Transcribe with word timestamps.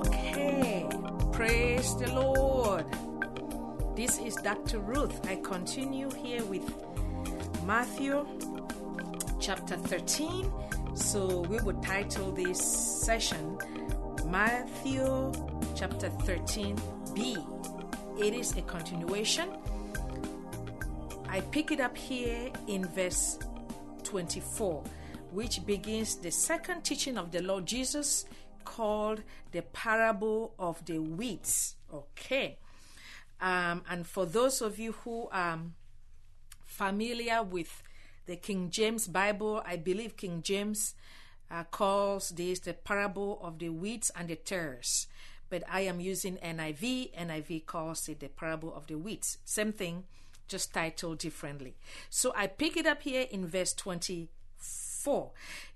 Okay, 0.00 0.88
praise 1.30 1.94
the 1.96 2.10
Lord. 2.14 2.86
This 3.94 4.18
is 4.18 4.34
Dr. 4.36 4.78
Ruth. 4.78 5.20
I 5.28 5.36
continue 5.36 6.10
here 6.12 6.42
with 6.44 6.64
Matthew 7.66 8.26
chapter 9.38 9.76
13. 9.76 10.50
So 10.94 11.40
we 11.40 11.60
would 11.60 11.82
title 11.82 12.32
this 12.32 12.58
session 12.58 13.58
Matthew 14.24 15.04
chapter 15.76 16.08
13b. 16.24 17.36
It 18.18 18.32
is 18.32 18.56
a 18.56 18.62
continuation. 18.62 19.50
I 21.28 21.42
pick 21.52 21.72
it 21.72 21.80
up 21.80 21.94
here 21.94 22.50
in 22.68 22.86
verse 22.86 23.38
24, 24.04 24.82
which 25.32 25.66
begins 25.66 26.16
the 26.16 26.30
second 26.30 26.84
teaching 26.84 27.18
of 27.18 27.30
the 27.30 27.42
Lord 27.42 27.66
Jesus 27.66 28.24
called 28.80 29.22
the 29.52 29.60
parable 29.60 30.54
of 30.58 30.82
the 30.86 30.98
weeds. 30.98 31.74
Okay. 31.92 32.56
Um, 33.38 33.82
and 33.90 34.06
for 34.06 34.24
those 34.24 34.62
of 34.62 34.78
you 34.78 34.92
who 35.04 35.28
are 35.30 35.58
familiar 36.64 37.42
with 37.42 37.82
the 38.24 38.36
King 38.36 38.70
James 38.70 39.06
Bible, 39.06 39.62
I 39.66 39.76
believe 39.76 40.16
King 40.16 40.40
James 40.40 40.94
uh, 41.50 41.64
calls 41.64 42.30
this 42.30 42.60
the 42.60 42.72
parable 42.72 43.38
of 43.42 43.58
the 43.58 43.68
weeds 43.68 44.10
and 44.16 44.28
the 44.28 44.36
tares. 44.36 45.08
But 45.50 45.62
I 45.70 45.80
am 45.80 46.00
using 46.00 46.38
NIV. 46.38 47.14
NIV 47.14 47.66
calls 47.66 48.08
it 48.08 48.20
the 48.20 48.28
parable 48.28 48.72
of 48.74 48.86
the 48.86 48.96
weeds. 48.96 49.36
Same 49.44 49.74
thing, 49.74 50.04
just 50.48 50.72
titled 50.72 51.18
differently. 51.18 51.74
So 52.08 52.32
I 52.34 52.46
pick 52.46 52.78
it 52.78 52.86
up 52.86 53.02
here 53.02 53.26
in 53.30 53.46
verse 53.46 53.74
24. 53.74 55.32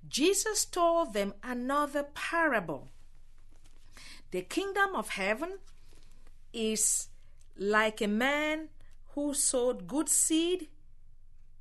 Jesus 0.08 0.64
told 0.64 1.12
them 1.12 1.34
another 1.42 2.06
parable. 2.14 2.88
The 4.34 4.42
kingdom 4.42 4.96
of 4.96 5.10
heaven 5.10 5.60
is 6.52 7.06
like 7.56 8.00
a 8.00 8.08
man 8.08 8.68
who 9.10 9.32
sowed 9.32 9.86
good 9.86 10.08
seed 10.08 10.66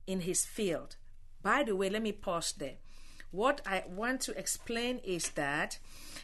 in 0.07 0.21
his 0.21 0.43
field. 0.43 0.95
By 1.43 1.61
the 1.61 1.75
way, 1.75 1.91
let 1.91 2.01
me 2.01 2.13
pause 2.13 2.51
there. 2.57 2.77
What 3.29 3.61
I 3.63 3.83
want 3.87 4.21
to 4.21 4.35
explain 4.35 5.01
is 5.03 5.29
that 5.35 5.77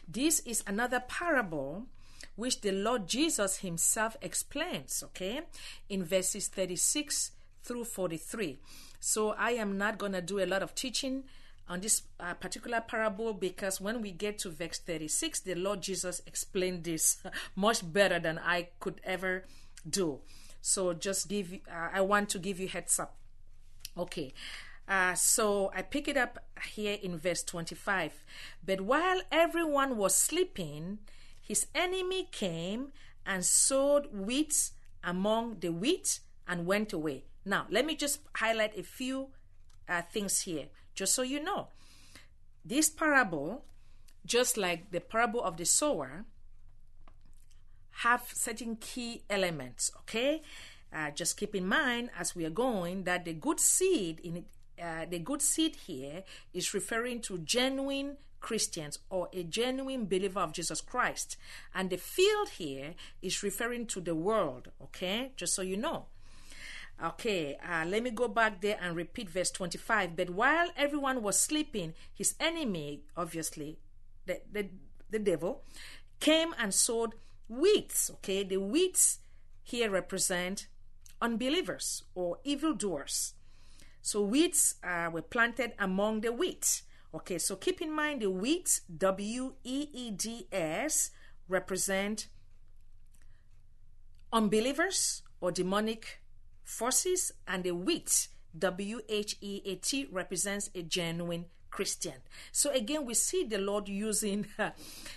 this 0.08 0.40
is 0.40 0.64
another 0.66 0.98
parable 0.98 1.86
which 2.34 2.62
the 2.62 2.72
Lord 2.72 3.06
Jesus 3.06 3.58
himself 3.58 4.16
explains, 4.20 5.04
okay, 5.04 5.42
in 5.88 6.02
verses 6.02 6.48
36 6.48 7.30
through 7.62 7.84
43. 7.84 8.58
So 8.98 9.36
I 9.38 9.52
am 9.52 9.78
not 9.78 9.98
going 9.98 10.14
to 10.14 10.20
do 10.20 10.40
a 10.40 10.46
lot 10.46 10.64
of 10.64 10.74
teaching 10.74 11.22
on 11.70 11.80
this 11.80 12.02
uh, 12.18 12.34
particular 12.34 12.80
parable 12.80 13.32
because 13.32 13.80
when 13.80 14.02
we 14.02 14.10
get 14.10 14.38
to 14.40 14.50
verse 14.50 14.78
36, 14.78 15.40
the 15.40 15.54
Lord 15.54 15.80
Jesus 15.80 16.20
explained 16.26 16.82
this 16.82 17.22
much 17.56 17.80
better 17.92 18.18
than 18.18 18.38
I 18.38 18.68
could 18.80 19.00
ever 19.04 19.44
do. 19.88 20.18
So 20.60 20.92
just 20.92 21.28
give, 21.28 21.54
uh, 21.70 21.88
I 21.94 22.00
want 22.00 22.28
to 22.30 22.38
give 22.40 22.58
you 22.58 22.68
heads 22.68 22.98
up. 22.98 23.14
Okay. 23.96 24.34
Uh, 24.88 25.14
so 25.14 25.70
I 25.72 25.82
pick 25.82 26.08
it 26.08 26.16
up 26.16 26.40
here 26.74 26.98
in 27.00 27.16
verse 27.16 27.44
25. 27.44 28.24
But 28.66 28.80
while 28.80 29.20
everyone 29.30 29.96
was 29.96 30.16
sleeping, 30.16 30.98
his 31.40 31.68
enemy 31.72 32.28
came 32.32 32.88
and 33.24 33.44
sowed 33.44 34.12
weeds 34.12 34.72
among 35.04 35.60
the 35.60 35.70
wheat 35.70 36.18
and 36.48 36.66
went 36.66 36.92
away. 36.92 37.22
Now, 37.44 37.66
let 37.70 37.86
me 37.86 37.94
just 37.94 38.18
highlight 38.34 38.76
a 38.76 38.82
few 38.82 39.28
uh, 39.88 40.02
things 40.02 40.40
here, 40.40 40.66
just 40.94 41.14
so 41.14 41.22
you 41.22 41.42
know. 41.42 41.68
This 42.64 42.90
parable, 42.90 43.64
just 44.26 44.56
like 44.56 44.90
the 44.90 45.00
parable 45.00 45.42
of 45.42 45.56
the 45.56 45.64
sower, 45.64 46.24
have 47.90 48.22
certain 48.32 48.76
key 48.76 49.22
elements, 49.28 49.90
okay? 50.00 50.42
Uh, 50.92 51.10
just 51.10 51.36
keep 51.36 51.54
in 51.54 51.66
mind 51.66 52.10
as 52.18 52.34
we 52.34 52.44
are 52.44 52.50
going 52.50 53.04
that 53.04 53.24
the 53.24 53.32
good 53.32 53.60
seed 53.60 54.20
in 54.20 54.36
it, 54.38 54.44
uh, 54.82 55.04
the 55.08 55.18
good 55.18 55.42
seed 55.42 55.76
here 55.76 56.24
is 56.54 56.72
referring 56.72 57.20
to 57.20 57.38
genuine 57.38 58.16
Christians 58.40 58.98
or 59.10 59.28
a 59.32 59.42
genuine 59.42 60.06
believer 60.06 60.40
of 60.40 60.52
Jesus 60.52 60.80
Christ. 60.80 61.36
And 61.74 61.90
the 61.90 61.98
field 61.98 62.50
here 62.50 62.94
is 63.20 63.42
referring 63.42 63.86
to 63.88 64.00
the 64.00 64.14
world, 64.14 64.70
okay? 64.82 65.32
Just 65.36 65.54
so 65.54 65.62
you 65.62 65.76
know. 65.76 66.06
Okay, 67.02 67.56
uh, 67.66 67.84
let 67.86 68.02
me 68.02 68.10
go 68.10 68.28
back 68.28 68.60
there 68.60 68.78
and 68.80 68.94
repeat 68.94 69.30
verse 69.30 69.50
25. 69.50 70.16
But 70.16 70.30
while 70.30 70.68
everyone 70.76 71.22
was 71.22 71.38
sleeping, 71.38 71.94
his 72.12 72.34
enemy, 72.38 73.04
obviously, 73.16 73.78
the, 74.26 74.40
the, 74.52 74.66
the 75.08 75.18
devil, 75.18 75.62
came 76.20 76.54
and 76.58 76.74
sowed 76.74 77.14
weeds. 77.48 78.10
Okay, 78.16 78.44
the 78.44 78.58
weeds 78.58 79.20
here 79.62 79.90
represent 79.90 80.66
unbelievers 81.22 82.02
or 82.14 82.38
evildoers. 82.44 83.34
So 84.02 84.22
weeds 84.22 84.74
uh, 84.84 85.10
were 85.12 85.22
planted 85.22 85.72
among 85.78 86.20
the 86.20 86.32
wheat. 86.32 86.82
Okay, 87.14 87.38
so 87.38 87.56
keep 87.56 87.80
in 87.80 87.90
mind 87.90 88.22
the 88.22 88.30
weeds, 88.30 88.82
W 88.96 89.54
E 89.64 89.88
E 89.92 90.10
D 90.10 90.46
S, 90.52 91.10
represent 91.48 92.28
unbelievers 94.32 95.22
or 95.40 95.50
demonic 95.50 96.19
forces, 96.70 97.32
and 97.46 97.64
the 97.64 97.72
wheat, 97.72 98.28
W 98.58 99.00
H 99.08 99.36
E 99.40 99.62
A 99.64 99.74
T, 99.76 100.06
represents 100.10 100.70
a 100.74 100.82
genuine 100.82 101.46
Christian. 101.70 102.14
So 102.52 102.70
again, 102.70 103.04
we 103.04 103.14
see 103.14 103.44
the 103.44 103.58
Lord 103.58 103.88
using 103.88 104.46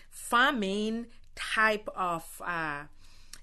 farming 0.09 1.07
type 1.35 1.87
of 1.95 2.41
uh, 2.45 2.83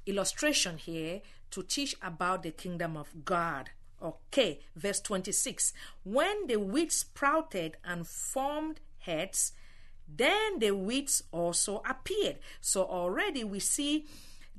illustration 0.06 0.78
here 0.78 1.20
to 1.50 1.62
teach 1.62 1.97
about 2.03 2.43
the 2.43 2.50
kingdom 2.50 2.97
of 2.97 3.25
God. 3.25 3.70
Okay, 4.03 4.60
verse 4.76 5.00
26. 5.00 5.72
When 6.04 6.47
the 6.47 6.56
wheat 6.56 6.93
sprouted 6.93 7.76
and 7.84 8.06
formed 8.06 8.81
heads, 9.00 9.53
then 10.09 10.59
the 10.59 10.72
weeds 10.72 11.22
also 11.32 11.82
appeared. 11.88 12.38
So 12.60 12.84
already 12.84 13.44
we 13.44 13.60
see 13.60 14.06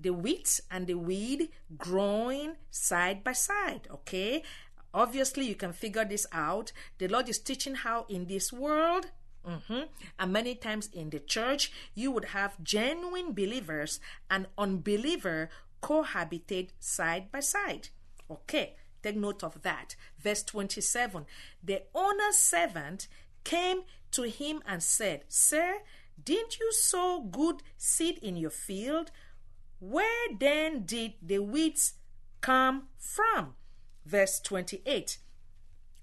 the 0.01 0.11
wheat 0.11 0.59
and 0.69 0.87
the 0.87 0.95
weed 0.95 1.49
growing 1.77 2.55
side 2.69 3.23
by 3.23 3.33
side. 3.33 3.87
Okay, 3.91 4.43
obviously 4.93 5.45
you 5.45 5.55
can 5.55 5.73
figure 5.73 6.05
this 6.05 6.25
out. 6.31 6.71
The 6.97 7.07
Lord 7.07 7.29
is 7.29 7.39
teaching 7.39 7.75
how 7.75 8.05
in 8.09 8.25
this 8.25 8.51
world. 8.51 9.11
Mm-hmm. 9.47 9.81
And 10.19 10.33
many 10.33 10.53
times 10.55 10.89
in 10.93 11.09
the 11.09 11.19
church, 11.19 11.71
you 11.95 12.11
would 12.11 12.25
have 12.25 12.63
genuine 12.63 13.33
believers 13.33 13.99
and 14.29 14.47
unbeliever 14.57 15.49
cohabitate 15.81 16.69
side 16.79 17.31
by 17.31 17.39
side. 17.39 17.89
Okay, 18.29 18.75
take 19.01 19.15
note 19.15 19.43
of 19.43 19.61
that. 19.63 19.95
Verse 20.19 20.43
27 20.43 21.25
The 21.63 21.83
owner's 21.95 22.37
servant 22.37 23.07
came 23.43 23.81
to 24.11 24.23
him 24.23 24.61
and 24.67 24.83
said, 24.83 25.23
Sir, 25.27 25.77
didn't 26.23 26.59
you 26.59 26.71
sow 26.71 27.21
good 27.21 27.63
seed 27.77 28.19
in 28.21 28.35
your 28.35 28.51
field? 28.51 29.11
Where 29.81 30.27
then 30.39 30.83
did 30.85 31.13
the 31.23 31.39
weeds 31.39 31.93
come 32.39 32.83
from? 32.99 33.55
Verse 34.05 34.39
28 34.39 35.17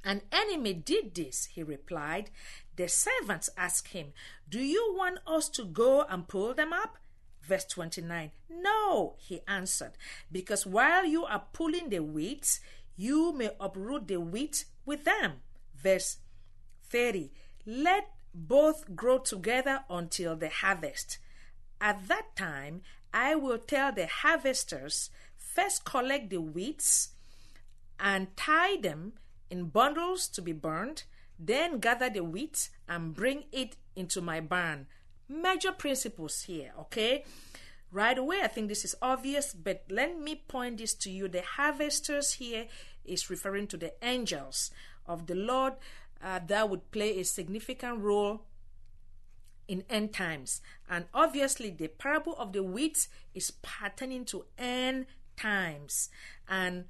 An 0.03 0.23
enemy 0.33 0.75
did 0.75 1.15
this, 1.15 1.47
he 1.53 1.63
replied. 1.63 2.31
The 2.75 2.89
servants 2.89 3.49
asked 3.57 3.89
him, 3.89 4.15
Do 4.49 4.59
you 4.59 4.95
want 4.97 5.21
us 5.29 5.49
to 5.51 5.65
go 5.65 6.03
and 6.03 6.27
pull 6.27 6.55
them 6.55 6.73
up? 6.73 6.99
Verse 7.41 7.67
29 7.67 8.33
No, 8.51 9.15
he 9.17 9.43
answered, 9.47 9.93
because 10.33 10.67
while 10.67 11.07
you 11.07 11.25
are 11.25 11.45
pulling 11.53 11.91
the 11.91 12.01
weeds, 12.01 12.59
you 12.97 13.33
may 13.33 13.51
uproot 13.61 14.09
the 14.09 14.21
wheat 14.21 14.65
with 14.85 15.05
them. 15.05 15.35
Verse 15.77 16.17
30 16.91 17.31
Let 17.65 18.11
both 18.35 18.97
grow 18.97 19.19
together 19.19 19.85
until 19.89 20.35
the 20.35 20.49
harvest. 20.49 21.19
At 21.81 22.09
that 22.09 22.35
time, 22.35 22.83
I 23.13 23.35
will 23.35 23.59
tell 23.59 23.93
the 23.93 24.07
harvesters 24.07 25.11
first 25.37 25.85
collect 25.85 26.31
the 26.31 26.41
weeds 26.41 27.11
and 27.99 28.37
tie 28.37 28.77
them 28.77 29.15
in 29.51 29.67
bundles 29.67 30.29
to 30.29 30.43
be 30.43 30.53
burned, 30.53 31.05
then 31.39 31.79
gather 31.79 32.11
the 32.11 32.23
wheat 32.23 32.71
and 32.89 33.15
bring 33.15 33.45
it 33.53 33.77
into 33.97 34.21
my 34.21 34.41
barn. 34.41 34.87
Major 35.29 35.73
principles 35.73 36.43
here, 36.43 36.73
okay? 36.79 37.25
Right 37.91 38.19
away, 38.19 38.41
I 38.43 38.49
think 38.49 38.69
this 38.69 38.85
is 38.85 38.95
obvious, 39.01 39.55
but 39.55 39.85
let 39.91 40.19
me 40.19 40.43
point 40.47 40.79
this 40.79 40.95
to 40.95 41.11
you. 41.11 41.29
The 41.29 41.43
harvesters 41.43 42.35
here 42.35 42.67
is 43.05 43.31
referring 43.31 43.67
to 43.69 43.77
the 43.77 43.93
angels 44.05 44.71
of 45.07 45.27
the 45.27 45.35
Lord 45.35 45.75
uh, 46.23 46.41
that 46.47 46.69
would 46.69 46.91
play 46.91 47.19
a 47.19 47.25
significant 47.25 48.01
role 48.01 48.43
in 49.69 49.85
end 49.89 50.13
times. 50.13 50.61
And 50.89 51.05
obviously, 51.15 51.71
the 51.71 51.89
parable 51.89 52.35
of 52.37 52.53
the 52.53 52.63
wheat 52.63 53.07
is 53.35 53.51
pertaining 53.51 54.25
to 54.27 54.47
end 54.57 55.07
times. 55.37 56.09
And 56.49 56.87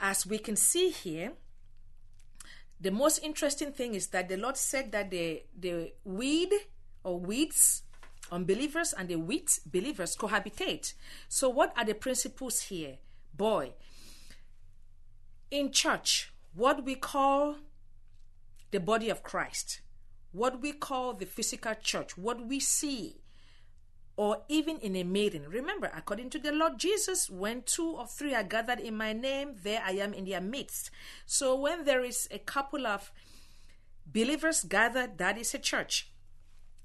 as 0.00 0.26
we 0.26 0.38
can 0.38 0.56
see 0.56 0.90
here, 0.90 1.32
the 2.80 2.90
most 2.90 3.20
interesting 3.22 3.72
thing 3.72 3.94
is 3.94 4.08
that 4.08 4.28
the 4.28 4.36
Lord 4.36 4.56
said 4.56 4.92
that 4.92 5.10
the, 5.10 5.44
the 5.58 5.92
weed 6.04 6.52
or 7.04 7.18
weeds 7.18 7.82
unbelievers 8.30 8.92
and 8.92 9.08
the 9.08 9.16
with 9.16 9.60
believers 9.70 10.16
cohabitate. 10.16 10.94
So, 11.28 11.48
what 11.48 11.72
are 11.76 11.84
the 11.84 11.94
principles 11.94 12.62
here? 12.62 12.96
Boy, 13.34 13.72
in 15.50 15.72
church, 15.72 16.32
what 16.54 16.84
we 16.84 16.94
call 16.94 17.56
the 18.70 18.80
body 18.80 19.08
of 19.08 19.22
Christ, 19.22 19.80
what 20.34 20.60
we 20.60 20.72
call 20.72 21.14
the 21.14 21.24
physical 21.24 21.74
church, 21.80 22.18
what 22.18 22.44
we 22.44 22.58
see, 22.58 23.20
or 24.16 24.42
even 24.48 24.78
in 24.78 24.96
a 24.96 25.04
meeting. 25.04 25.44
Remember, 25.48 25.90
according 25.94 26.30
to 26.30 26.40
the 26.40 26.50
Lord 26.50 26.76
Jesus, 26.76 27.30
when 27.30 27.62
two 27.62 27.90
or 27.90 28.06
three 28.06 28.34
are 28.34 28.42
gathered 28.42 28.80
in 28.80 28.96
my 28.96 29.12
name, 29.12 29.54
there 29.62 29.80
I 29.84 29.92
am 29.92 30.12
in 30.12 30.24
their 30.24 30.40
midst. 30.40 30.90
So 31.24 31.54
when 31.54 31.84
there 31.84 32.02
is 32.02 32.26
a 32.32 32.40
couple 32.40 32.84
of 32.84 33.12
believers 34.06 34.64
gathered, 34.64 35.18
that 35.18 35.38
is 35.38 35.54
a 35.54 35.58
church. 35.58 36.10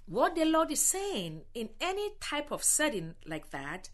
What 0.05 0.35
the 0.35 0.45
Lord 0.45 0.71
is 0.71 0.81
saying 0.81 1.41
in 1.55 1.69
any 1.81 2.11
type 2.19 2.51
of 2.51 2.63
setting 2.63 3.15
like 3.25 3.49
that, 3.49 3.89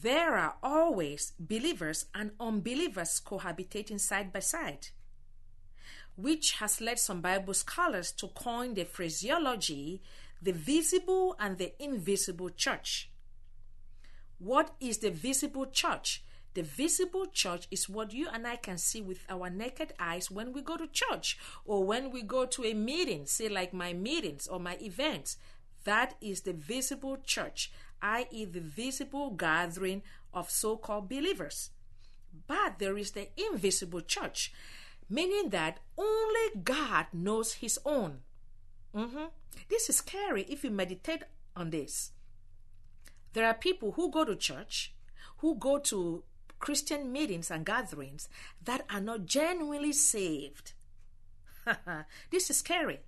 there 0.00 0.36
are 0.36 0.54
always 0.62 1.32
believers 1.40 2.06
and 2.14 2.30
unbelievers 2.38 3.20
cohabitating 3.24 3.98
side 3.98 4.32
by 4.32 4.38
side, 4.38 4.88
which 6.18 6.52
has 6.54 6.80
led 6.80 6.98
some 6.98 7.20
Bible 7.20 7.54
scholars 7.54 8.10
to 8.10 8.26
coin 8.28 8.74
the 8.74 8.84
phraseology 8.84 10.02
the 10.42 10.52
visible 10.52 11.36
and 11.38 11.58
the 11.58 11.72
invisible 11.82 12.50
church. 12.50 13.10
What 14.38 14.74
is 14.80 14.98
the 14.98 15.10
visible 15.10 15.66
church? 15.66 16.22
The 16.54 16.62
visible 16.62 17.26
church 17.26 17.68
is 17.70 17.88
what 17.88 18.12
you 18.12 18.28
and 18.28 18.46
I 18.46 18.56
can 18.56 18.78
see 18.78 19.00
with 19.00 19.20
our 19.28 19.50
naked 19.50 19.92
eyes 19.98 20.30
when 20.30 20.52
we 20.52 20.60
go 20.60 20.76
to 20.76 20.86
church 20.88 21.38
or 21.64 21.84
when 21.84 22.10
we 22.10 22.22
go 22.22 22.46
to 22.46 22.64
a 22.64 22.74
meeting, 22.74 23.26
say 23.26 23.48
like 23.48 23.72
my 23.72 23.92
meetings 23.92 24.46
or 24.48 24.58
my 24.58 24.76
events. 24.80 25.36
That 25.84 26.16
is 26.20 26.40
the 26.42 26.52
visible 26.52 27.18
church, 27.24 27.70
i.e., 28.02 28.44
the 28.44 28.60
visible 28.60 29.30
gathering 29.30 30.02
of 30.32 30.50
so 30.50 30.76
called 30.76 31.08
believers. 31.08 31.70
But 32.46 32.78
there 32.78 32.98
is 32.98 33.12
the 33.12 33.28
invisible 33.36 34.00
church, 34.02 34.52
meaning 35.08 35.50
that 35.50 35.78
only 35.96 36.60
God 36.62 37.06
knows 37.12 37.54
His 37.54 37.78
own. 37.84 38.20
Mm-hmm. 38.94 39.26
This 39.68 39.88
is 39.88 39.96
scary 39.96 40.42
if 40.48 40.64
you 40.64 40.70
meditate 40.70 41.22
on 41.56 41.70
this. 41.70 42.12
There 43.32 43.46
are 43.46 43.54
people 43.54 43.92
who 43.92 44.10
go 44.10 44.24
to 44.24 44.36
church, 44.36 44.94
who 45.38 45.56
go 45.56 45.78
to 45.78 46.24
Christian 46.58 47.12
meetings 47.12 47.50
and 47.50 47.64
gatherings 47.64 48.28
that 48.64 48.84
are 48.90 49.00
not 49.00 49.26
genuinely 49.26 49.92
saved. 49.92 50.72
this 52.30 52.50
is 52.50 52.58
scary. 52.58 53.00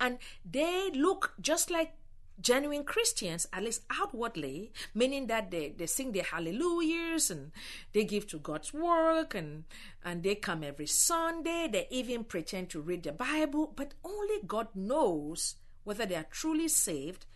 And 0.00 0.18
they 0.48 0.90
look 0.90 1.34
just 1.40 1.70
like 1.70 1.92
genuine 2.40 2.84
Christians, 2.84 3.46
at 3.52 3.62
least 3.62 3.82
outwardly, 3.90 4.72
meaning 4.94 5.26
that 5.26 5.50
they, 5.50 5.70
they 5.76 5.86
sing 5.86 6.12
their 6.12 6.22
hallelujahs 6.22 7.30
and 7.30 7.52
they 7.92 8.04
give 8.04 8.26
to 8.28 8.38
God's 8.38 8.72
work 8.72 9.34
and, 9.34 9.64
and 10.04 10.22
they 10.22 10.34
come 10.34 10.62
every 10.62 10.86
Sunday. 10.86 11.68
They 11.70 11.86
even 11.90 12.24
pretend 12.24 12.70
to 12.70 12.80
read 12.80 13.02
the 13.02 13.12
Bible, 13.12 13.72
but 13.74 13.94
only 14.04 14.36
God 14.46 14.68
knows 14.74 15.56
whether 15.84 16.06
they 16.06 16.16
are 16.16 16.26
truly 16.30 16.68
saved 16.68 17.26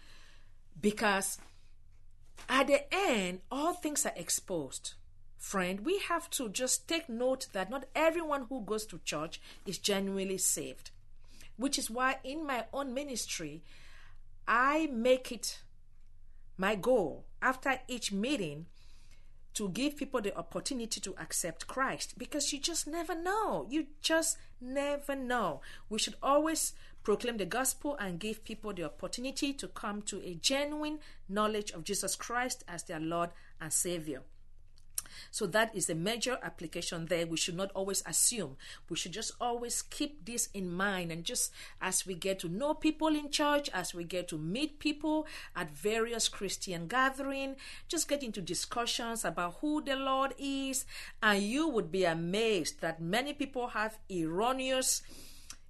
because 0.80 1.38
at 2.48 2.66
the 2.66 2.82
end, 2.92 3.40
all 3.50 3.72
things 3.72 4.04
are 4.06 4.12
exposed. 4.16 4.94
Friend, 5.38 5.80
we 5.80 5.98
have 5.98 6.30
to 6.30 6.48
just 6.48 6.86
take 6.86 7.08
note 7.08 7.48
that 7.52 7.70
not 7.70 7.86
everyone 7.94 8.46
who 8.48 8.62
goes 8.64 8.86
to 8.86 9.00
church 9.04 9.40
is 9.66 9.78
genuinely 9.78 10.38
saved. 10.38 10.90
Which 11.56 11.78
is 11.78 11.90
why 11.90 12.18
in 12.24 12.46
my 12.46 12.66
own 12.72 12.94
ministry, 12.94 13.62
I 14.46 14.88
make 14.92 15.32
it 15.32 15.62
my 16.56 16.74
goal 16.74 17.24
after 17.40 17.80
each 17.88 18.12
meeting 18.12 18.66
to 19.54 19.68
give 19.68 19.96
people 19.96 20.20
the 20.20 20.36
opportunity 20.36 21.00
to 21.00 21.14
accept 21.18 21.66
Christ 21.66 22.18
because 22.18 22.52
you 22.52 22.58
just 22.58 22.86
never 22.86 23.14
know. 23.14 23.66
You 23.68 23.86
just 24.00 24.38
never 24.60 25.14
know. 25.14 25.60
We 25.88 25.98
should 25.98 26.14
always 26.22 26.72
proclaim 27.02 27.36
the 27.36 27.44
gospel 27.44 27.96
and 28.00 28.18
give 28.18 28.44
people 28.44 28.72
the 28.72 28.84
opportunity 28.84 29.52
to 29.54 29.68
come 29.68 30.02
to 30.02 30.22
a 30.22 30.34
genuine 30.34 31.00
knowledge 31.28 31.72
of 31.72 31.84
Jesus 31.84 32.16
Christ 32.16 32.64
as 32.66 32.84
their 32.84 33.00
Lord 33.00 33.30
and 33.60 33.72
Savior. 33.72 34.22
So 35.30 35.46
that 35.46 35.74
is 35.74 35.88
a 35.90 35.94
major 35.94 36.38
application 36.42 37.06
there. 37.06 37.26
We 37.26 37.36
should 37.36 37.56
not 37.56 37.70
always 37.74 38.02
assume. 38.06 38.56
We 38.88 38.96
should 38.96 39.12
just 39.12 39.32
always 39.40 39.82
keep 39.82 40.24
this 40.24 40.48
in 40.54 40.72
mind. 40.72 41.12
And 41.12 41.24
just 41.24 41.52
as 41.80 42.06
we 42.06 42.14
get 42.14 42.38
to 42.40 42.48
know 42.48 42.74
people 42.74 43.08
in 43.08 43.30
church, 43.30 43.70
as 43.72 43.94
we 43.94 44.04
get 44.04 44.28
to 44.28 44.38
meet 44.38 44.78
people 44.78 45.26
at 45.56 45.70
various 45.70 46.28
Christian 46.28 46.86
gatherings, 46.88 47.56
just 47.88 48.08
get 48.08 48.22
into 48.22 48.40
discussions 48.40 49.24
about 49.24 49.56
who 49.60 49.82
the 49.82 49.96
Lord 49.96 50.34
is. 50.38 50.84
And 51.22 51.42
you 51.42 51.68
would 51.68 51.90
be 51.90 52.04
amazed 52.04 52.80
that 52.80 53.00
many 53.00 53.32
people 53.32 53.68
have 53.68 53.98
erroneous 54.10 55.02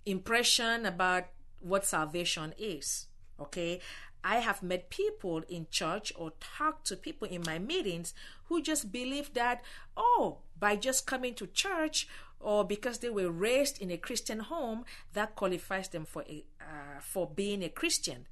impression 0.07 0.87
about 0.87 1.25
what 1.61 1.85
salvation 1.85 2.55
is. 2.59 3.07
Okay, 3.41 3.81
I 4.25 4.37
have 4.37 4.63
met 4.63 4.91
people 4.91 5.43
in 5.49 5.67
church 5.71 6.13
or 6.17 6.33
talked 6.41 6.87
to 6.89 6.97
people 6.97 7.29
in 7.29 7.43
my 7.45 7.59
meetings 7.59 8.15
who 8.45 8.63
just 8.63 8.93
believe 8.93 9.35
that, 9.35 9.63
oh, 9.97 10.39
by 10.59 10.77
just 10.77 11.07
coming 11.07 11.35
to 11.35 11.47
church 11.47 12.09
or 12.39 12.65
because 12.65 12.99
they 12.99 13.11
were 13.11 13.31
raised 13.31 13.81
in 13.81 13.91
a 13.91 13.97
Christian 13.97 14.41
home, 14.41 14.85
that 15.13 15.37
qualifies 15.37 15.89
them 15.89 16.05
for 16.05 16.23
a 16.29 16.45
uh, 16.61 17.01
for 17.01 17.29
being 17.29 17.63
a 17.63 17.69
Christian. 17.69 18.27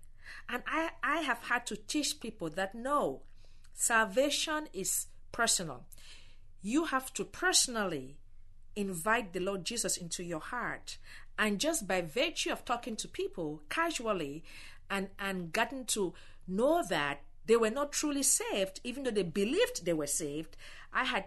And 0.48 0.62
I, 0.66 0.90
I 1.02 1.18
have 1.18 1.44
had 1.44 1.66
to 1.66 1.76
teach 1.76 2.20
people 2.20 2.50
that 2.50 2.74
no, 2.74 3.22
salvation 3.72 4.68
is 4.72 5.06
personal. 5.32 5.84
You 6.62 6.86
have 6.86 7.12
to 7.14 7.24
personally 7.24 8.18
invite 8.76 9.32
the 9.32 9.40
Lord 9.40 9.64
Jesus 9.64 9.96
into 9.96 10.22
your 10.22 10.40
heart. 10.40 10.98
And 11.40 11.58
just 11.58 11.88
by 11.88 12.02
virtue 12.02 12.52
of 12.52 12.64
talking 12.64 12.94
to 12.96 13.08
people 13.08 13.62
casually, 13.68 14.44
and 14.88 15.08
and 15.18 15.52
gotten 15.52 15.86
to 15.86 16.14
know 16.46 16.84
that 16.88 17.22
they 17.46 17.56
were 17.56 17.70
not 17.70 17.92
truly 17.92 18.22
saved 18.22 18.80
even 18.84 19.02
though 19.02 19.10
they 19.10 19.22
believed 19.22 19.84
they 19.84 19.92
were 19.92 20.06
saved 20.06 20.56
i 20.92 21.04
had 21.04 21.24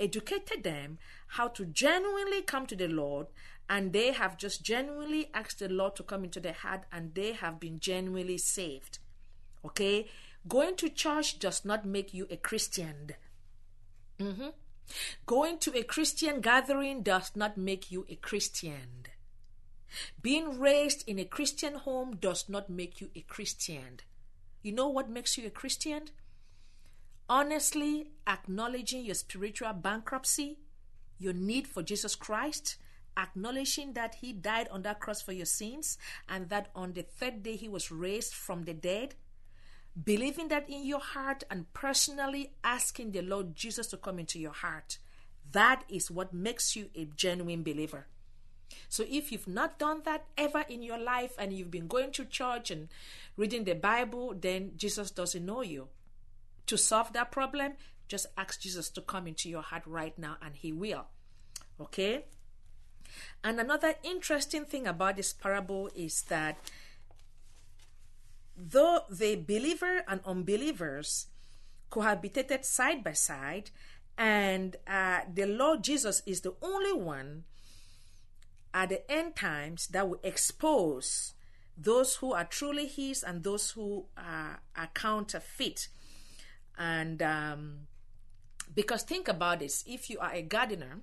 educated 0.00 0.62
them 0.62 0.98
how 1.28 1.48
to 1.48 1.64
genuinely 1.64 2.42
come 2.42 2.66
to 2.66 2.76
the 2.76 2.88
lord. 2.88 3.26
And 3.68 3.92
they 3.94 4.12
have 4.12 4.36
just 4.36 4.62
genuinely 4.62 5.30
asked 5.32 5.58
the 5.58 5.68
lord 5.68 5.96
to 5.96 6.02
come 6.02 6.24
into 6.24 6.40
their 6.40 6.52
heart 6.52 6.84
and 6.92 7.14
they 7.14 7.32
have 7.32 7.58
been 7.58 7.80
genuinely 7.80 8.38
saved. 8.38 8.98
Okay? 9.64 10.06
Going 10.46 10.76
to 10.76 10.90
church 10.90 11.38
does 11.38 11.64
not 11.64 11.86
make 11.86 12.12
you 12.12 12.26
a 12.30 12.36
christian. 12.36 13.12
Mm-hmm. 14.20 14.50
going 15.26 15.58
to 15.58 15.76
a 15.76 15.82
christian 15.82 16.40
gathering 16.40 17.02
does 17.02 17.32
not 17.34 17.56
make 17.56 17.90
you 17.90 18.06
a 18.08 18.14
christian 18.14 19.06
being 20.20 20.58
raised 20.58 21.08
in 21.08 21.18
a 21.18 21.24
Christian 21.24 21.74
home 21.74 22.16
does 22.16 22.48
not 22.48 22.70
make 22.70 23.00
you 23.00 23.10
a 23.14 23.20
Christian. 23.20 24.00
You 24.62 24.72
know 24.72 24.88
what 24.88 25.10
makes 25.10 25.36
you 25.36 25.46
a 25.46 25.50
Christian? 25.50 26.04
Honestly 27.28 28.10
acknowledging 28.26 29.04
your 29.04 29.14
spiritual 29.14 29.72
bankruptcy, 29.72 30.58
your 31.18 31.32
need 31.32 31.66
for 31.66 31.82
Jesus 31.82 32.14
Christ, 32.14 32.76
acknowledging 33.16 33.92
that 33.94 34.16
He 34.16 34.32
died 34.32 34.68
on 34.70 34.82
that 34.82 35.00
cross 35.00 35.22
for 35.22 35.32
your 35.32 35.46
sins, 35.46 35.98
and 36.28 36.48
that 36.48 36.70
on 36.74 36.92
the 36.92 37.02
third 37.02 37.42
day 37.42 37.56
He 37.56 37.68
was 37.68 37.90
raised 37.90 38.34
from 38.34 38.64
the 38.64 38.74
dead, 38.74 39.14
believing 40.02 40.48
that 40.48 40.68
in 40.68 40.84
your 40.84 41.00
heart, 41.00 41.44
and 41.50 41.72
personally 41.72 42.52
asking 42.62 43.12
the 43.12 43.22
Lord 43.22 43.54
Jesus 43.54 43.86
to 43.88 43.96
come 43.96 44.18
into 44.18 44.38
your 44.38 44.52
heart. 44.52 44.98
That 45.52 45.84
is 45.88 46.10
what 46.10 46.34
makes 46.34 46.74
you 46.74 46.90
a 46.96 47.04
genuine 47.04 47.62
believer. 47.62 48.06
So 48.88 49.04
if 49.08 49.32
you've 49.32 49.48
not 49.48 49.78
done 49.78 50.02
that 50.04 50.24
ever 50.36 50.64
in 50.68 50.82
your 50.82 50.98
life 50.98 51.32
and 51.38 51.52
you've 51.52 51.70
been 51.70 51.86
going 51.86 52.12
to 52.12 52.24
church 52.24 52.70
and 52.70 52.88
reading 53.36 53.64
the 53.64 53.74
Bible, 53.74 54.34
then 54.38 54.72
Jesus 54.76 55.10
doesn't 55.10 55.44
know 55.44 55.62
you. 55.62 55.88
To 56.66 56.78
solve 56.78 57.12
that 57.12 57.30
problem, 57.30 57.74
just 58.08 58.26
ask 58.36 58.60
Jesus 58.60 58.88
to 58.90 59.00
come 59.00 59.26
into 59.26 59.48
your 59.48 59.62
heart 59.62 59.82
right 59.86 60.16
now 60.18 60.36
and 60.42 60.54
he 60.56 60.72
will. 60.72 61.06
Okay? 61.80 62.24
And 63.42 63.60
another 63.60 63.94
interesting 64.02 64.64
thing 64.64 64.86
about 64.86 65.16
this 65.16 65.32
parable 65.32 65.90
is 65.94 66.22
that 66.22 66.58
though 68.56 69.00
the 69.10 69.36
believer 69.36 70.04
and 70.08 70.20
unbelievers 70.24 71.26
cohabitated 71.90 72.64
side 72.64 73.04
by 73.04 73.12
side, 73.12 73.70
and 74.16 74.76
uh, 74.86 75.20
the 75.32 75.46
Lord 75.46 75.82
Jesus 75.82 76.22
is 76.26 76.42
the 76.42 76.54
only 76.62 76.92
one 76.92 77.44
at 78.74 78.88
the 78.88 79.10
end 79.10 79.36
times 79.36 79.86
that 79.86 80.08
will 80.08 80.20
expose 80.24 81.32
those 81.78 82.16
who 82.16 82.32
are 82.32 82.44
truly 82.44 82.86
his 82.86 83.22
and 83.22 83.44
those 83.44 83.70
who 83.70 84.06
are, 84.16 84.60
are 84.76 84.88
counterfeit. 84.94 85.88
And 86.76 87.22
um, 87.22 87.86
because 88.74 89.04
think 89.04 89.28
about 89.28 89.60
this 89.60 89.84
if 89.86 90.10
you 90.10 90.18
are 90.18 90.32
a 90.32 90.42
gardener, 90.42 91.00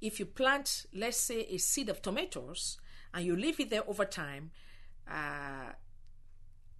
if 0.00 0.18
you 0.18 0.26
plant, 0.26 0.86
let's 0.92 1.16
say, 1.16 1.46
a 1.48 1.58
seed 1.58 1.88
of 1.88 2.02
tomatoes 2.02 2.78
and 3.14 3.24
you 3.24 3.36
leave 3.36 3.60
it 3.60 3.70
there 3.70 3.88
over 3.88 4.04
time, 4.04 4.50
uh, 5.10 5.72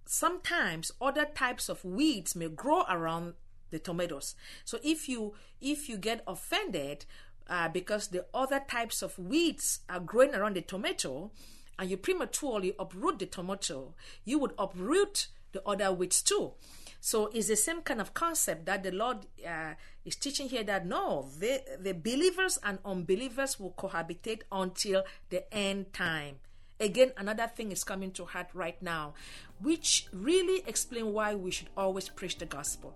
sometimes 0.05 0.91
other 1.01 1.25
types 1.25 1.69
of 1.69 1.83
weeds 1.83 2.35
may 2.35 2.49
grow 2.49 2.83
around 2.89 3.33
the 3.69 3.79
tomatoes. 3.79 4.35
So 4.65 4.79
if 4.83 5.09
you 5.09 5.33
if 5.59 5.89
you 5.89 5.97
get 5.97 6.23
offended 6.27 7.05
uh, 7.49 7.69
because 7.69 8.07
the 8.09 8.25
other 8.33 8.61
types 8.67 9.01
of 9.01 9.17
weeds 9.17 9.79
are 9.89 9.99
growing 9.99 10.35
around 10.35 10.55
the 10.55 10.61
tomato, 10.61 11.31
and 11.79 11.89
you 11.89 11.97
prematurely 11.97 12.73
uproot 12.79 13.19
the 13.19 13.25
tomato, 13.25 13.93
you 14.25 14.39
would 14.39 14.53
uproot 14.57 15.27
the 15.51 15.61
other 15.67 15.91
weeds 15.93 16.21
too. 16.21 16.53
So 16.99 17.27
it's 17.27 17.47
the 17.47 17.55
same 17.55 17.81
kind 17.81 18.01
of 18.01 18.13
concept 18.13 18.65
that 18.65 18.83
the 18.83 18.91
Lord 18.91 19.19
uh, 19.47 19.73
is 20.03 20.15
teaching 20.15 20.49
here 20.49 20.63
that 20.63 20.85
no, 20.85 21.29
the, 21.39 21.61
the 21.79 21.93
believers 21.93 22.57
and 22.63 22.79
unbelievers 22.83 23.59
will 23.59 23.71
cohabitate 23.77 24.41
until 24.51 25.03
the 25.29 25.53
end 25.53 25.93
time. 25.93 26.37
Again, 26.79 27.11
another 27.17 27.47
thing 27.47 27.71
is 27.71 27.83
coming 27.83 28.11
to 28.11 28.25
heart 28.25 28.49
right 28.53 28.81
now, 28.81 29.13
which 29.61 30.07
really 30.11 30.63
explain 30.67 31.13
why 31.13 31.33
we 31.35 31.51
should 31.51 31.69
always 31.77 32.09
preach 32.09 32.37
the 32.37 32.45
gospel. 32.45 32.93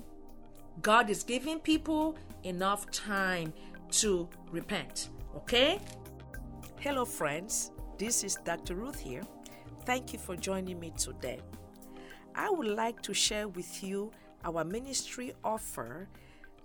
God 0.81 1.10
is 1.10 1.24
giving 1.24 1.60
people 1.60 2.15
enough 2.43 2.89
time 2.91 3.53
to 3.91 4.27
repent. 4.51 5.10
Okay? 5.36 5.79
Hello, 6.79 7.05
friends. 7.05 7.71
This 7.98 8.24
is 8.24 8.38
Dr. 8.43 8.75
Ruth 8.75 9.00
here. 9.00 9.24
Thank 9.86 10.13
you 10.13 10.19
for 10.19 10.36
joining 10.36 10.79
me 10.79 10.93
today. 10.98 11.39
I 12.33 12.50
would 12.50 12.67
like 12.67 13.01
to 13.03 13.13
share 13.13 13.48
with 13.48 13.83
you 13.83 14.12
our 14.43 14.63
ministry 14.63 15.33
offer 15.43 16.07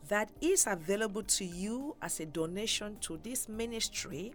that 0.09 0.31
is 0.41 0.67
available 0.67 1.23
to 1.25 1.45
you 1.45 1.97
as 2.01 2.21
a 2.21 2.27
donation 2.27 2.97
to 3.01 3.19
this 3.23 3.49
ministry 3.49 4.33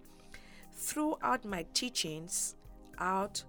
throughout 0.74 1.46
my 1.46 1.66
teachings 1.74 2.56
out 3.00 3.44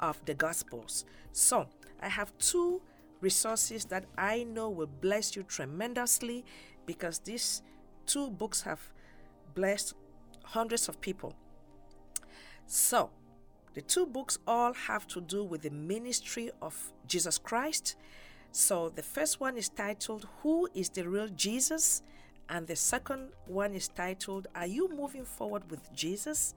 of 0.00 0.22
the 0.26 0.34
Gospels. 0.34 1.06
So, 1.32 1.66
I 2.00 2.08
have 2.08 2.36
two 2.38 2.82
resources 3.20 3.84
that 3.86 4.04
I 4.18 4.42
know 4.42 4.68
will 4.68 4.90
bless 5.00 5.34
you 5.34 5.44
tremendously 5.44 6.44
because 6.84 7.20
these 7.20 7.62
two 8.06 8.30
books 8.30 8.62
have 8.62 8.80
blessed 9.54 9.94
hundreds 10.44 10.88
of 10.88 11.00
people. 11.00 11.34
So, 12.66 13.10
the 13.74 13.80
two 13.82 14.06
books 14.06 14.38
all 14.46 14.74
have 14.74 15.06
to 15.08 15.20
do 15.20 15.44
with 15.44 15.62
the 15.62 15.70
ministry 15.70 16.50
of 16.60 16.92
Jesus 17.06 17.38
Christ. 17.38 17.96
So, 18.50 18.90
the 18.90 19.02
first 19.02 19.40
one 19.40 19.56
is 19.56 19.68
titled, 19.68 20.28
Who 20.42 20.68
is 20.74 20.90
the 20.90 21.08
Real 21.08 21.28
Jesus? 21.28 22.02
And 22.48 22.66
the 22.66 22.76
second 22.76 23.30
one 23.46 23.72
is 23.72 23.88
titled, 23.88 24.48
Are 24.54 24.66
You 24.66 24.90
Moving 24.94 25.24
Forward 25.24 25.70
with 25.70 25.90
Jesus? 25.94 26.54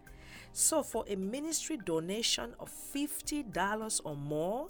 So, 0.51 0.83
for 0.83 1.05
a 1.07 1.15
ministry 1.15 1.77
donation 1.77 2.53
of 2.59 2.69
$50 2.69 4.01
or 4.03 4.15
more, 4.15 4.67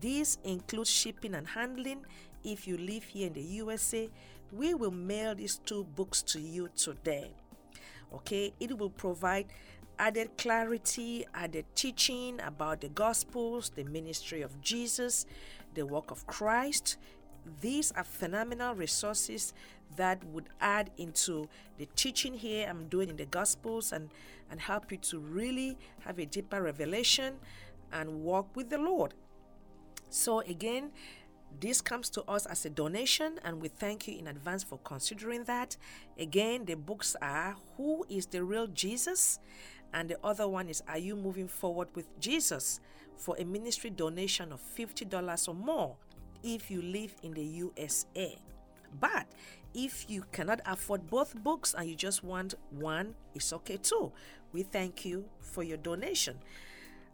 this 0.00 0.38
includes 0.42 0.90
shipping 0.90 1.34
and 1.34 1.46
handling. 1.46 2.04
If 2.42 2.66
you 2.66 2.76
live 2.76 3.04
here 3.04 3.28
in 3.28 3.34
the 3.34 3.42
USA, 3.42 4.10
we 4.52 4.74
will 4.74 4.90
mail 4.90 5.34
these 5.34 5.56
two 5.56 5.84
books 5.96 6.22
to 6.22 6.40
you 6.40 6.68
today. 6.76 7.32
Okay, 8.14 8.52
it 8.60 8.78
will 8.78 8.90
provide 8.90 9.46
added 9.98 10.36
clarity, 10.36 11.24
added 11.34 11.64
teaching 11.74 12.38
about 12.40 12.82
the 12.82 12.88
Gospels, 12.88 13.70
the 13.70 13.84
ministry 13.84 14.42
of 14.42 14.60
Jesus, 14.60 15.24
the 15.74 15.86
work 15.86 16.10
of 16.10 16.26
Christ. 16.26 16.98
These 17.60 17.92
are 17.92 18.04
phenomenal 18.04 18.74
resources 18.74 19.54
that 19.96 20.22
would 20.24 20.48
add 20.60 20.90
into 20.96 21.48
the 21.78 21.86
teaching 21.96 22.34
here 22.34 22.66
I'm 22.68 22.88
doing 22.88 23.08
in 23.08 23.16
the 23.16 23.26
Gospels 23.26 23.92
and, 23.92 24.10
and 24.50 24.60
help 24.60 24.92
you 24.92 24.98
to 24.98 25.18
really 25.18 25.78
have 26.00 26.18
a 26.18 26.26
deeper 26.26 26.62
revelation 26.62 27.34
and 27.92 28.22
walk 28.22 28.54
with 28.54 28.70
the 28.70 28.78
Lord. 28.78 29.14
So, 30.08 30.40
again, 30.40 30.90
this 31.60 31.80
comes 31.80 32.10
to 32.10 32.22
us 32.24 32.46
as 32.46 32.64
a 32.64 32.70
donation, 32.70 33.38
and 33.44 33.60
we 33.60 33.68
thank 33.68 34.08
you 34.08 34.18
in 34.18 34.26
advance 34.26 34.62
for 34.62 34.78
considering 34.84 35.44
that. 35.44 35.76
Again, 36.18 36.64
the 36.64 36.74
books 36.74 37.16
are 37.22 37.56
Who 37.76 38.04
is 38.08 38.26
the 38.26 38.42
Real 38.42 38.66
Jesus? 38.66 39.38
And 39.94 40.08
the 40.08 40.16
other 40.24 40.48
one 40.48 40.68
is 40.68 40.82
Are 40.88 40.98
You 40.98 41.16
Moving 41.16 41.48
Forward 41.48 41.88
with 41.94 42.18
Jesus? 42.18 42.80
for 43.22 43.36
a 43.38 43.44
ministry 43.44 43.90
donation 43.90 44.52
of 44.52 44.60
$50 44.76 45.48
or 45.48 45.54
more 45.54 45.96
if 46.42 46.70
you 46.70 46.82
live 46.82 47.14
in 47.22 47.32
the 47.32 47.44
USA. 47.44 48.36
But 49.00 49.26
if 49.74 50.06
you 50.08 50.24
cannot 50.32 50.60
afford 50.66 51.08
both 51.08 51.34
books 51.42 51.74
and 51.76 51.88
you 51.88 51.94
just 51.94 52.24
want 52.24 52.54
one, 52.70 53.14
it's 53.34 53.52
okay 53.52 53.76
too. 53.76 54.12
We 54.52 54.64
thank 54.64 55.04
you 55.04 55.24
for 55.40 55.62
your 55.62 55.78
donation. 55.78 56.38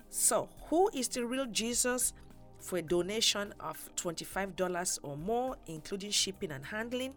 So, 0.08 0.48
who 0.70 0.90
is 0.94 1.08
the 1.08 1.26
real 1.26 1.46
Jesus? 1.46 2.14
For 2.58 2.78
a 2.78 2.82
donation 2.82 3.54
of 3.60 3.78
$25 3.96 4.98
or 5.02 5.16
more, 5.16 5.56
including 5.66 6.10
shipping 6.10 6.50
and 6.50 6.64
handling. 6.64 7.14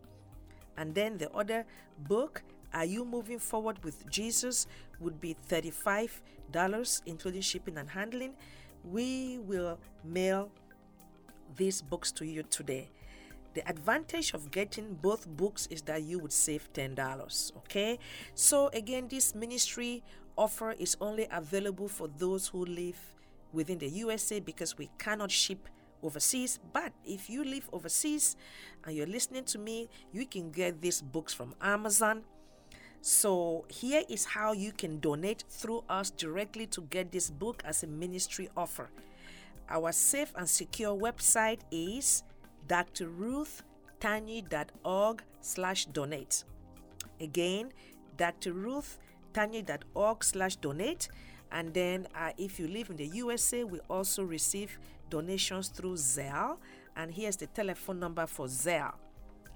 And 0.78 0.94
then 0.96 1.18
the 1.18 1.32
other 1.32 1.66
book, 2.08 2.44
Are 2.74 2.86
You 2.86 3.06
Moving 3.06 3.40
Forward 3.40 3.84
with 3.84 4.10
Jesus, 4.10 4.68
would 5.00 5.20
be 5.20 5.36
$35, 5.50 7.02
including 7.06 7.42
shipping 7.42 7.78
and 7.78 7.90
handling. 7.90 8.34
We 8.84 9.40
will 9.40 9.80
mail 10.04 10.50
these 11.56 11.82
books 11.82 12.12
to 12.14 12.26
you 12.26 12.44
today. 12.44 12.90
The 13.54 13.68
advantage 13.68 14.34
of 14.34 14.50
getting 14.50 14.94
both 14.94 15.28
books 15.28 15.68
is 15.68 15.82
that 15.84 16.04
you 16.04 16.20
would 16.20 16.32
save 16.32 16.72
$10. 16.72 17.58
Okay, 17.58 18.00
so 18.34 18.70
again, 18.70 19.08
this 19.10 19.36
ministry 19.36 20.04
offer 20.38 20.72
is 20.80 20.96
only 21.02 21.28
available 21.30 21.90
for 21.90 22.08
those 22.08 22.48
who 22.48 22.66
live 22.66 22.98
within 23.54 23.78
the 23.78 23.90
USA 23.90 24.40
because 24.40 24.78
we 24.78 24.90
cannot 24.98 25.32
ship 25.32 25.68
overseas. 26.04 26.60
But 26.74 26.92
if 27.06 27.30
you 27.30 27.44
live 27.44 27.70
overseas 27.72 28.36
and 28.86 28.96
you're 28.96 29.08
listening 29.08 29.46
to 29.46 29.60
me, 29.60 29.90
you 30.12 30.26
can 30.26 30.52
get 30.52 30.82
these 30.82 31.02
books 31.02 31.34
from 31.34 31.56
Amazon. 31.62 32.24
So, 33.04 33.66
here 33.68 34.04
is 34.10 34.26
how 34.26 34.54
you 34.54 34.72
can 34.72 35.00
donate 35.00 35.44
through 35.50 35.84
us 35.90 36.12
directly 36.12 36.68
to 36.68 36.82
get 36.82 37.12
this 37.12 37.32
book 37.32 37.64
as 37.66 37.82
a 37.82 37.88
ministry 37.88 38.48
offer. 38.56 38.92
Our 39.70 39.92
safe 39.92 40.32
and 40.36 40.48
secure 40.48 40.96
website 40.96 41.62
is 41.72 42.22
drruthtanyi.org 42.68 45.24
slash 45.42 45.86
donate. 45.86 46.44
Again, 47.20 47.72
drruthtanyi.org 48.18 50.24
slash 50.24 50.58
donate. 50.58 51.10
And 51.52 51.74
then, 51.74 52.08
uh, 52.16 52.32
if 52.38 52.60
you 52.60 52.68
live 52.68 52.90
in 52.90 52.96
the 52.96 53.08
USA, 53.08 53.64
we 53.64 53.80
also 53.90 54.24
receive 54.24 54.80
donations 55.10 55.68
through 55.68 55.96
Zelle. 55.96 56.58
And 56.96 57.12
here's 57.14 57.36
the 57.36 57.48
telephone 57.48 58.00
number 58.00 58.26
for 58.26 58.48
Zelle 58.48 58.94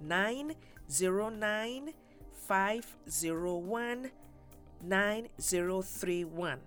909 0.01 1.93
501 2.47 4.11
9031. 4.83 6.59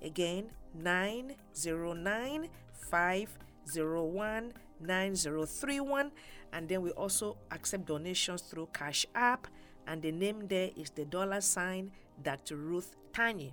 Again, 0.00 0.50
909 0.74 2.48
501 2.88 4.52
9031. 4.80 6.12
And 6.52 6.68
then 6.68 6.82
we 6.82 6.90
also 6.92 7.36
accept 7.50 7.86
donations 7.86 8.42
through 8.42 8.68
Cash 8.72 9.06
App. 9.14 9.48
And 9.86 10.00
the 10.02 10.12
name 10.12 10.46
there 10.46 10.70
is 10.76 10.90
the 10.90 11.04
dollar 11.04 11.40
sign 11.40 11.90
Dr. 12.22 12.56
Ruth 12.56 12.94
Tanyi 13.12 13.52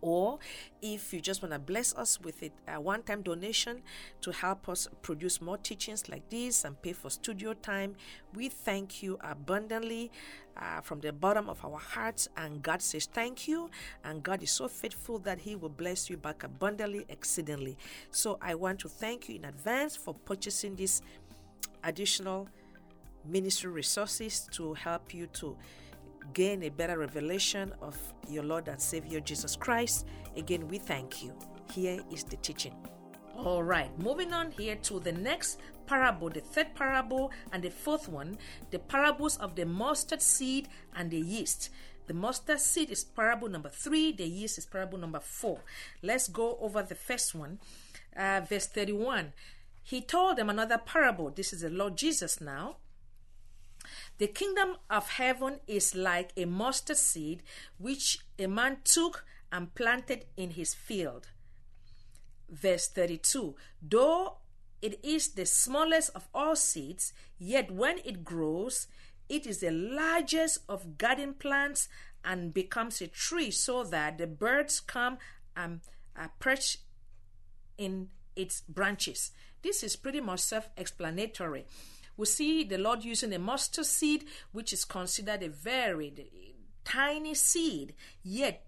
or 0.00 0.38
if 0.80 1.12
you 1.12 1.20
just 1.20 1.42
want 1.42 1.52
to 1.52 1.58
bless 1.58 1.94
us 1.94 2.20
with 2.20 2.42
it, 2.42 2.52
a 2.66 2.80
one 2.80 3.02
time 3.02 3.22
donation 3.22 3.82
to 4.20 4.32
help 4.32 4.68
us 4.68 4.88
produce 5.02 5.40
more 5.40 5.58
teachings 5.58 6.08
like 6.08 6.28
this 6.30 6.64
and 6.64 6.80
pay 6.82 6.92
for 6.92 7.10
studio 7.10 7.52
time, 7.54 7.94
we 8.34 8.48
thank 8.48 9.02
you 9.02 9.18
abundantly 9.22 10.10
uh, 10.56 10.80
from 10.80 11.00
the 11.00 11.12
bottom 11.12 11.48
of 11.48 11.64
our 11.64 11.78
hearts. 11.78 12.28
And 12.36 12.62
God 12.62 12.82
says 12.82 13.06
thank 13.06 13.48
you. 13.48 13.70
And 14.04 14.22
God 14.22 14.42
is 14.42 14.50
so 14.50 14.68
faithful 14.68 15.18
that 15.20 15.40
He 15.40 15.56
will 15.56 15.68
bless 15.68 16.08
you 16.10 16.16
back 16.16 16.44
abundantly, 16.44 17.04
exceedingly. 17.08 17.76
So 18.10 18.38
I 18.40 18.54
want 18.54 18.78
to 18.80 18.88
thank 18.88 19.28
you 19.28 19.36
in 19.36 19.44
advance 19.44 19.96
for 19.96 20.14
purchasing 20.14 20.76
this 20.76 21.02
additional 21.84 22.48
ministry 23.24 23.70
resources 23.70 24.48
to 24.52 24.74
help 24.74 25.12
you 25.14 25.26
to 25.26 25.56
gain 26.32 26.62
a 26.62 26.68
better 26.68 26.98
revelation 26.98 27.72
of 27.80 27.96
your 28.28 28.44
Lord 28.44 28.68
and 28.68 28.80
Savior 28.80 29.20
Jesus 29.20 29.56
Christ. 29.56 30.06
Again, 30.36 30.68
we 30.68 30.78
thank 30.78 31.22
you. 31.22 31.32
Here 31.72 32.00
is 32.12 32.24
the 32.24 32.36
teaching. 32.36 32.74
All 33.36 33.62
right, 33.62 33.96
moving 34.00 34.32
on 34.32 34.50
here 34.50 34.74
to 34.76 34.98
the 34.98 35.12
next 35.12 35.60
parable, 35.86 36.28
the 36.28 36.40
third 36.40 36.74
parable, 36.74 37.30
and 37.52 37.62
the 37.62 37.70
fourth 37.70 38.08
one 38.08 38.36
the 38.70 38.78
parables 38.78 39.36
of 39.36 39.54
the 39.54 39.64
mustard 39.64 40.20
seed 40.20 40.68
and 40.94 41.10
the 41.10 41.20
yeast. 41.20 41.70
The 42.08 42.14
mustard 42.14 42.58
seed 42.58 42.90
is 42.90 43.04
parable 43.04 43.48
number 43.48 43.68
three, 43.68 44.12
the 44.12 44.24
yeast 44.24 44.58
is 44.58 44.66
parable 44.66 44.98
number 44.98 45.20
four. 45.20 45.60
Let's 46.02 46.26
go 46.26 46.58
over 46.60 46.82
the 46.82 46.94
first 46.94 47.34
one, 47.34 47.58
uh, 48.16 48.40
verse 48.48 48.66
31. 48.66 49.32
He 49.82 50.00
told 50.00 50.36
them 50.36 50.50
another 50.50 50.78
parable. 50.78 51.30
This 51.30 51.52
is 51.52 51.60
the 51.60 51.70
Lord 51.70 51.96
Jesus 51.96 52.40
now. 52.40 52.76
The 54.18 54.26
kingdom 54.26 54.76
of 54.90 55.10
heaven 55.10 55.60
is 55.66 55.94
like 55.94 56.32
a 56.36 56.44
mustard 56.44 56.96
seed 56.96 57.42
which 57.78 58.18
a 58.38 58.46
man 58.46 58.78
took 58.84 59.24
and 59.52 59.74
planted 59.74 60.26
in 60.36 60.50
his 60.50 60.74
field. 60.74 61.28
Verse 62.50 62.88
32 62.88 63.54
Though 63.80 64.38
it 64.82 64.98
is 65.04 65.28
the 65.30 65.46
smallest 65.46 66.10
of 66.14 66.28
all 66.34 66.56
seeds, 66.56 67.12
yet 67.38 67.70
when 67.70 67.98
it 68.04 68.24
grows, 68.24 68.88
it 69.28 69.46
is 69.46 69.58
the 69.60 69.70
largest 69.70 70.58
of 70.68 70.98
garden 70.98 71.34
plants 71.34 71.88
and 72.24 72.52
becomes 72.52 73.00
a 73.00 73.06
tree 73.06 73.50
so 73.50 73.84
that 73.84 74.18
the 74.18 74.26
birds 74.26 74.80
come 74.80 75.18
and 75.56 75.80
perch 76.40 76.78
in 77.76 78.08
its 78.34 78.62
branches. 78.62 79.30
This 79.62 79.82
is 79.82 79.96
pretty 79.96 80.20
much 80.20 80.40
self 80.40 80.70
explanatory. 80.76 81.66
We 82.18 82.26
see 82.26 82.64
the 82.64 82.78
Lord 82.78 83.04
using 83.04 83.32
a 83.32 83.38
mustard 83.38 83.86
seed, 83.86 84.24
which 84.52 84.72
is 84.72 84.84
considered 84.84 85.42
a 85.42 85.48
very 85.48 86.12
tiny 86.84 87.34
seed, 87.34 87.94
yet 88.22 88.66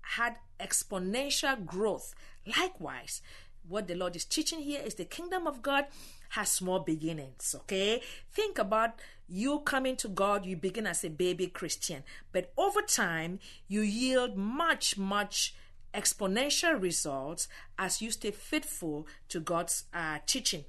had 0.00 0.36
exponential 0.60 1.66
growth. 1.66 2.14
Likewise, 2.46 3.20
what 3.68 3.88
the 3.88 3.96
Lord 3.96 4.14
is 4.16 4.24
teaching 4.24 4.60
here 4.60 4.80
is 4.82 4.94
the 4.94 5.04
kingdom 5.04 5.46
of 5.46 5.60
God 5.60 5.86
has 6.30 6.52
small 6.52 6.78
beginnings. 6.78 7.54
Okay, 7.62 8.00
think 8.32 8.58
about 8.58 8.94
you 9.28 9.58
coming 9.60 9.96
to 9.96 10.08
God, 10.08 10.46
you 10.46 10.56
begin 10.56 10.86
as 10.86 11.04
a 11.04 11.10
baby 11.10 11.48
Christian, 11.48 12.04
but 12.32 12.52
over 12.56 12.80
time, 12.80 13.40
you 13.66 13.80
yield 13.80 14.36
much, 14.36 14.96
much 14.96 15.54
exponential 15.92 16.80
results 16.80 17.48
as 17.76 18.00
you 18.00 18.10
stay 18.12 18.30
faithful 18.30 19.06
to 19.28 19.40
God's 19.40 19.84
uh, 19.92 20.18
teaching. 20.26 20.64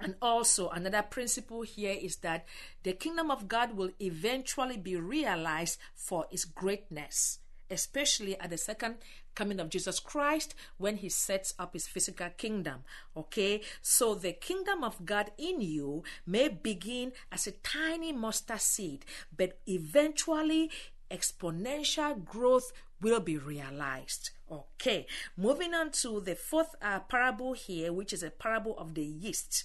And 0.00 0.14
also, 0.22 0.70
another 0.70 1.02
principle 1.02 1.62
here 1.62 1.96
is 2.00 2.16
that 2.16 2.46
the 2.82 2.94
kingdom 2.94 3.30
of 3.30 3.48
God 3.48 3.76
will 3.76 3.90
eventually 4.00 4.78
be 4.78 4.96
realized 4.96 5.78
for 5.94 6.26
its 6.30 6.46
greatness, 6.46 7.38
especially 7.70 8.38
at 8.40 8.48
the 8.50 8.56
second 8.56 8.96
coming 9.34 9.60
of 9.60 9.68
Jesus 9.68 10.00
Christ 10.00 10.54
when 10.78 10.96
he 10.96 11.08
sets 11.08 11.54
up 11.58 11.74
his 11.74 11.86
physical 11.86 12.30
kingdom. 12.36 12.84
Okay, 13.16 13.60
so 13.82 14.14
the 14.14 14.32
kingdom 14.32 14.82
of 14.82 15.04
God 15.04 15.32
in 15.36 15.60
you 15.60 16.02
may 16.26 16.48
begin 16.48 17.12
as 17.30 17.46
a 17.46 17.52
tiny 17.52 18.12
mustard 18.12 18.60
seed, 18.60 19.04
but 19.36 19.58
eventually 19.66 20.70
exponential 21.10 22.24
growth 22.24 22.72
will 23.00 23.20
be 23.20 23.36
realized. 23.36 24.30
Okay, 24.50 25.06
moving 25.36 25.74
on 25.74 25.90
to 25.90 26.20
the 26.20 26.34
fourth 26.34 26.74
uh, 26.82 27.00
parable 27.00 27.52
here, 27.52 27.92
which 27.92 28.12
is 28.12 28.22
a 28.22 28.30
parable 28.30 28.76
of 28.78 28.94
the 28.94 29.04
yeast. 29.04 29.64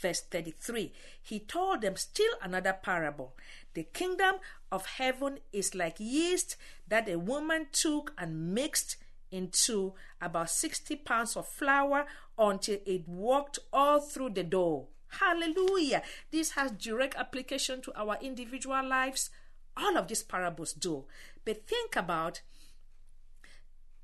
Verse 0.00 0.20
33 0.20 0.92
He 1.22 1.40
told 1.40 1.82
them 1.82 1.96
still 1.96 2.32
another 2.42 2.72
parable. 2.72 3.36
The 3.74 3.84
kingdom 3.84 4.36
of 4.70 4.86
heaven 4.86 5.38
is 5.52 5.74
like 5.74 5.96
yeast 5.98 6.56
that 6.88 7.08
a 7.08 7.18
woman 7.18 7.66
took 7.72 8.12
and 8.18 8.54
mixed 8.54 8.96
into 9.30 9.94
about 10.20 10.50
60 10.50 10.96
pounds 10.96 11.36
of 11.36 11.46
flour 11.46 12.06
until 12.38 12.78
it 12.86 13.08
worked 13.08 13.58
all 13.72 14.00
through 14.00 14.30
the 14.30 14.44
dough. 14.44 14.88
Hallelujah. 15.08 16.02
This 16.30 16.52
has 16.52 16.70
direct 16.72 17.16
application 17.16 17.80
to 17.82 17.98
our 17.98 18.18
individual 18.20 18.86
lives. 18.86 19.30
All 19.76 19.96
of 19.96 20.08
these 20.08 20.22
parables 20.22 20.72
do. 20.72 21.04
But 21.44 21.66
think 21.66 21.96
about 21.96 22.42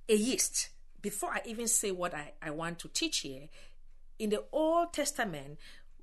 a 0.09 0.15
yeast. 0.15 0.71
Before 1.01 1.31
I 1.31 1.43
even 1.45 1.69
say 1.69 1.91
what 1.91 2.15
I, 2.15 2.33
I 2.41 2.51
want 2.51 2.79
to 2.81 2.89
teach 2.89 3.19
here, 3.19 3.49
in 4.19 4.31
the 4.31 4.45
Old 4.53 4.93
Testament, 4.93 5.59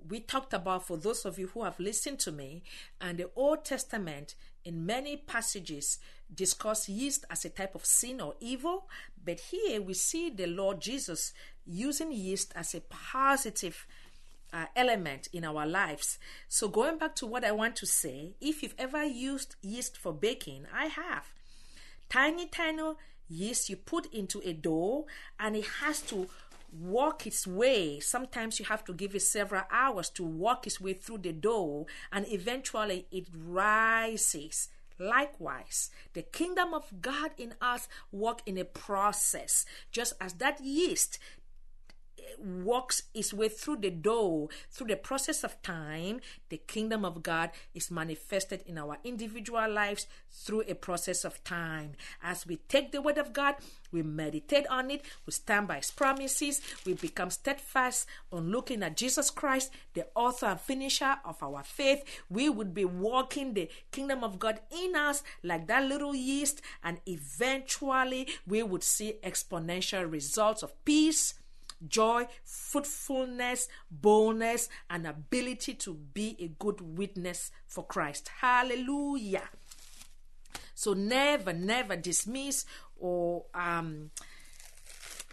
we 0.10 0.20
talked 0.20 0.53
about 0.53 0.88
for 0.88 0.98
those 0.98 1.25
of 1.25 1.38
you 1.38 1.48
who 1.48 1.63
have 1.63 1.79
listened 1.79 2.20
to 2.20 2.31
me, 2.31 2.63
and 3.00 3.17
the 3.17 3.29
Old 3.36 3.65
Testament 3.65 4.36
in 4.63 4.86
many 4.86 5.17
passages 5.17 6.00
discuss 6.34 6.88
yeast 6.88 7.25
as 7.29 7.46
a 7.46 7.50
type 7.50 7.75
of 7.75 7.86
sin 7.86 8.22
or 8.22 8.36
evil, 8.39 8.88
but 9.24 9.39
here 9.39 9.81
we 9.81 9.93
see 9.93 10.29
the 10.29 10.48
Lord 10.48 10.81
Jesus 10.81 11.34
using 11.65 12.12
yeast 12.12 12.53
as 12.55 12.74
a 12.74 12.81
positive 12.81 13.86
uh, 14.53 14.65
element 14.75 15.29
in 15.31 15.46
our 15.46 15.65
lives. 15.65 16.17
So, 16.48 16.67
going 16.67 16.98
back 16.98 17.16
to 17.16 17.25
what 17.25 17.46
I 17.46 17.51
want 17.51 17.75
to 17.77 17.85
say, 17.85 18.33
if 18.42 18.61
you've 18.61 18.75
ever 18.77 19.03
used 19.03 19.55
yeast 19.61 19.98
for 19.98 20.14
baking, 20.14 20.66
I 20.74 20.85
have. 20.85 21.27
Tiny, 22.09 22.48
tiny 22.48 22.94
yeast 23.29 23.70
you 23.70 23.77
put 23.77 24.14
into 24.14 24.42
a 24.44 24.53
dough, 24.53 25.05
and 25.40 25.55
it 25.55 25.66
has 25.79 26.01
to 26.01 26.27
walk 26.72 27.27
its 27.27 27.46
way. 27.46 28.00
Sometimes 28.00 28.60
you 28.60 28.66
have 28.66 28.84
to 28.86 28.94
give 28.94 29.16
it 29.16 29.22
several 29.22 29.64
hours 29.72 30.10
to 30.12 30.24
walk 30.24 30.68
its 30.68 30.79
way 30.79 30.94
through 30.94 31.20
the 31.20 31.34
dough, 31.34 31.88
and 32.12 32.27
eventually 32.31 33.07
it 33.12 33.27
rises. 33.36 34.70
Likewise, 35.00 35.90
the 36.14 36.22
kingdom 36.22 36.75
of 36.75 37.01
God 37.01 37.31
in 37.36 37.55
us 37.60 37.88
work 38.12 38.42
in 38.46 38.57
a 38.60 38.66
process, 38.66 39.66
just 39.92 40.14
as 40.22 40.34
that 40.34 40.62
yeast 40.62 41.18
walks 42.39 43.03
its 43.13 43.33
way 43.33 43.50
through 43.50 43.77
the 43.77 43.89
door, 43.89 44.50
through 44.70 44.87
the 44.87 44.96
process 44.96 45.44
of 45.44 45.61
time, 45.61 46.20
the 46.50 46.57
kingdom 46.57 47.05
of 47.05 47.24
God 47.24 47.51
is 47.74 47.91
manifested 47.91 48.63
in 48.65 48.77
our 48.77 48.98
individual 49.03 49.70
lives 49.70 50.07
through 50.31 50.63
a 50.67 50.75
process 50.75 51.24
of 51.24 51.44
time. 51.44 51.94
As 52.22 52.46
we 52.46 52.57
take 52.57 52.91
the 52.91 53.01
word 53.01 53.17
of 53.17 53.33
God, 53.33 53.55
we 53.91 54.03
meditate 54.03 54.65
on 54.67 54.89
it, 54.91 55.03
we 55.25 55.31
stand 55.31 55.67
by 55.67 55.77
his 55.77 55.91
promises, 55.91 56.61
we 56.85 56.94
become 56.94 57.29
steadfast 57.29 58.07
on 58.31 58.51
looking 58.51 58.83
at 58.83 58.98
Jesus 58.98 59.29
Christ, 59.29 59.72
the 59.94 60.07
author 60.15 60.48
and 60.48 60.61
finisher 60.61 61.17
of 61.25 61.41
our 61.44 61.63
faith. 61.63 62.03
We 62.29 62.50
would 62.50 62.74
be 62.74 62.85
walking 62.85 63.53
the 63.53 63.70
kingdom 63.91 64.24
of 64.24 64.39
God 64.39 64.61
in 64.72 64.96
us 64.96 65.24
like 65.44 65.67
that 65.67 65.85
little 65.85 66.15
yeast, 66.15 66.61
and 66.83 67.00
eventually 67.05 68.27
we 68.48 68.63
would 68.63 68.83
see 68.83 69.15
exponential 69.24 70.09
results 70.09 70.63
of 70.63 70.83
peace 70.85 71.35
joy, 71.87 72.27
fruitfulness, 72.44 73.67
boldness, 73.89 74.70
and 74.89 75.07
ability 75.07 75.74
to 75.75 75.94
be 75.94 76.35
a 76.39 76.48
good 76.48 76.81
witness 76.81 77.51
for 77.67 77.85
Christ. 77.85 78.29
Hallelujah. 78.39 79.50
So 80.74 80.94
never, 80.94 81.53
never 81.53 81.96
dismiss 81.96 82.65
or 82.98 83.46
um, 83.53 84.11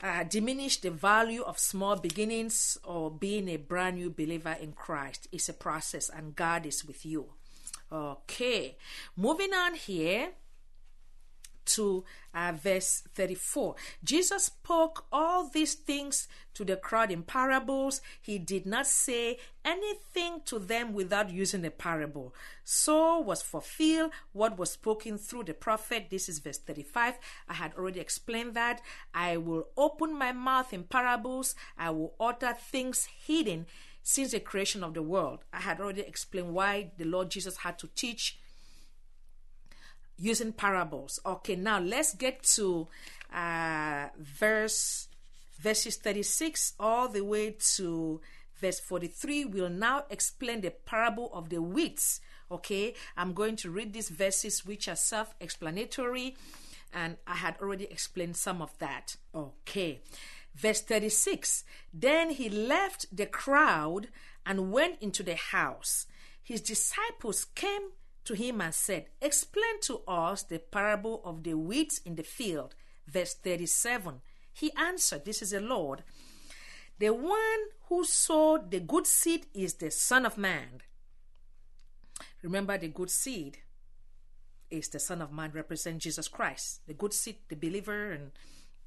uh, 0.02 0.24
diminish 0.24 0.78
the 0.78 0.90
value 0.90 1.42
of 1.42 1.58
small 1.58 1.96
beginnings 1.96 2.78
or 2.84 3.10
being 3.10 3.48
a 3.48 3.56
brand 3.56 3.96
new 3.96 4.10
believer 4.10 4.56
in 4.60 4.72
Christ. 4.72 5.28
It's 5.32 5.48
a 5.48 5.54
process, 5.54 6.10
and 6.10 6.36
God 6.36 6.66
is 6.66 6.84
with 6.84 7.04
you. 7.04 7.32
Okay, 7.90 8.76
moving 9.16 9.54
on 9.54 9.74
here 9.74 10.32
to 11.68 12.04
uh, 12.34 12.52
verse 12.52 13.02
34. 13.14 13.74
Jesus 14.02 14.44
spoke 14.44 15.06
all 15.12 15.48
these 15.48 15.74
things 15.74 16.28
to 16.54 16.64
the 16.64 16.76
crowd 16.76 17.10
in 17.10 17.22
parables. 17.22 18.00
He 18.20 18.38
did 18.38 18.66
not 18.66 18.86
say 18.86 19.38
anything 19.64 20.40
to 20.46 20.58
them 20.58 20.92
without 20.92 21.30
using 21.30 21.64
a 21.64 21.70
parable. 21.70 22.34
So 22.64 23.20
was 23.20 23.42
fulfilled 23.42 24.12
what 24.32 24.58
was 24.58 24.72
spoken 24.72 25.18
through 25.18 25.44
the 25.44 25.54
prophet. 25.54 26.08
This 26.10 26.28
is 26.28 26.38
verse 26.38 26.58
35. 26.58 27.18
I 27.48 27.54
had 27.54 27.74
already 27.74 28.00
explained 28.00 28.54
that. 28.54 28.80
I 29.14 29.36
will 29.36 29.68
open 29.76 30.18
my 30.18 30.32
mouth 30.32 30.72
in 30.72 30.84
parables, 30.84 31.54
I 31.76 31.90
will 31.90 32.14
utter 32.18 32.54
things 32.54 33.08
hidden 33.26 33.66
since 34.02 34.30
the 34.30 34.40
creation 34.40 34.82
of 34.82 34.94
the 34.94 35.02
world. 35.02 35.44
I 35.52 35.60
had 35.60 35.80
already 35.80 36.00
explained 36.00 36.54
why 36.54 36.92
the 36.96 37.04
Lord 37.04 37.30
Jesus 37.30 37.58
had 37.58 37.78
to 37.80 37.88
teach 37.94 38.38
using 40.18 40.52
parables. 40.52 41.20
Okay, 41.24 41.56
now 41.56 41.78
let's 41.78 42.14
get 42.14 42.42
to 42.42 42.88
uh, 43.34 44.08
verse 44.18 45.08
verses 45.60 45.96
36 45.96 46.74
all 46.78 47.08
the 47.08 47.22
way 47.22 47.56
to 47.76 48.20
verse 48.60 48.80
43. 48.80 49.44
We'll 49.44 49.68
now 49.68 50.04
explain 50.10 50.60
the 50.60 50.70
parable 50.70 51.30
of 51.32 51.48
the 51.48 51.62
weeds. 51.62 52.20
Okay, 52.50 52.94
I'm 53.16 53.34
going 53.34 53.56
to 53.56 53.70
read 53.70 53.92
these 53.92 54.08
verses 54.08 54.64
which 54.64 54.88
are 54.88 54.96
self 54.96 55.34
explanatory, 55.40 56.36
and 56.94 57.16
I 57.26 57.34
had 57.36 57.56
already 57.60 57.84
explained 57.84 58.36
some 58.36 58.62
of 58.62 58.76
that. 58.78 59.16
Okay, 59.34 60.00
verse 60.54 60.80
36 60.80 61.64
Then 61.92 62.30
he 62.30 62.48
left 62.48 63.14
the 63.14 63.26
crowd 63.26 64.08
and 64.46 64.72
went 64.72 65.02
into 65.02 65.22
the 65.22 65.36
house. 65.36 66.06
His 66.42 66.62
disciples 66.62 67.44
came 67.54 67.90
to 68.28 68.34
him 68.34 68.60
and 68.60 68.74
said, 68.74 69.06
Explain 69.20 69.80
to 69.82 70.00
us 70.06 70.42
the 70.42 70.58
parable 70.58 71.22
of 71.24 71.42
the 71.42 71.54
weeds 71.54 72.00
in 72.04 72.14
the 72.14 72.22
field. 72.22 72.74
Verse 73.06 73.34
37. 73.34 74.20
He 74.52 74.70
answered, 74.76 75.24
This 75.24 75.42
is 75.42 75.50
the 75.50 75.60
Lord. 75.60 76.04
The 76.98 77.10
one 77.10 77.60
who 77.88 78.04
sowed 78.04 78.70
the 78.70 78.80
good 78.80 79.06
seed 79.06 79.46
is 79.54 79.74
the 79.74 79.90
Son 79.90 80.26
of 80.26 80.36
Man. 80.36 80.82
Remember, 82.42 82.76
the 82.76 82.88
good 82.88 83.10
seed 83.10 83.58
is 84.70 84.88
the 84.88 84.98
Son 84.98 85.22
of 85.22 85.32
Man, 85.32 85.50
represent 85.54 85.98
Jesus 85.98 86.28
Christ. 86.28 86.80
The 86.86 86.94
good 86.94 87.14
seed, 87.14 87.36
the 87.48 87.56
believer, 87.56 88.12
and 88.12 88.32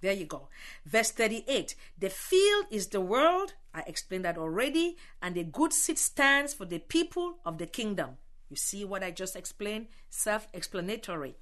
there 0.01 0.13
you 0.13 0.25
go. 0.25 0.49
Verse 0.85 1.09
38 1.11 1.73
The 1.97 2.09
field 2.09 2.65
is 2.69 2.87
the 2.87 3.01
world. 3.01 3.53
I 3.73 3.81
explained 3.87 4.25
that 4.25 4.37
already. 4.37 4.97
And 5.19 5.33
the 5.33 5.43
good 5.43 5.73
seed 5.73 5.97
stands 5.97 6.53
for 6.53 6.65
the 6.65 6.79
people 6.79 7.37
of 7.43 7.57
the 7.57 7.65
kingdom. 7.65 8.17
You 8.51 8.57
see 8.57 8.83
what 8.83 9.01
I 9.01 9.11
just 9.11 9.37
explained? 9.37 9.87
Self 10.09 10.45
explanatory. 10.53 11.35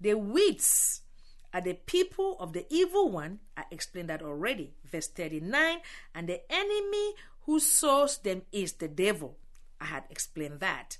The 0.00 0.14
weeds 0.14 1.02
are 1.54 1.60
the 1.60 1.74
people 1.74 2.36
of 2.40 2.52
the 2.52 2.66
evil 2.68 3.08
one. 3.10 3.38
I 3.56 3.62
explained 3.70 4.08
that 4.10 4.22
already. 4.22 4.74
Verse 4.84 5.06
39 5.06 5.78
and 6.16 6.28
the 6.28 6.40
enemy 6.52 7.14
who 7.46 7.60
sows 7.60 8.18
them 8.18 8.42
is 8.50 8.72
the 8.72 8.88
devil. 8.88 9.36
I 9.80 9.84
had 9.84 10.02
explained 10.10 10.58
that. 10.58 10.98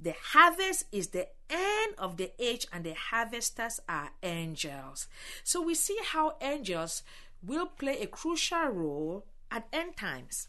The 0.00 0.14
harvest 0.32 0.86
is 0.90 1.08
the 1.08 1.28
end 1.50 1.94
of 1.98 2.16
the 2.16 2.30
age, 2.38 2.66
and 2.72 2.84
the 2.84 2.94
harvesters 2.94 3.80
are 3.88 4.10
angels. 4.22 5.08
So 5.42 5.60
we 5.60 5.74
see 5.74 5.98
how 6.02 6.36
angels 6.40 7.02
will 7.42 7.66
play 7.66 8.00
a 8.00 8.06
crucial 8.06 8.68
role 8.68 9.26
at 9.50 9.66
end 9.72 9.96
times. 9.96 10.48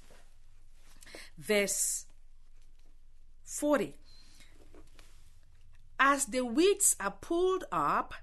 Verse 1.38 2.06
40 3.44 3.96
As 6.00 6.26
the 6.26 6.46
weeds 6.46 6.96
are 7.00 7.12
pulled 7.12 7.66
up 7.72 8.14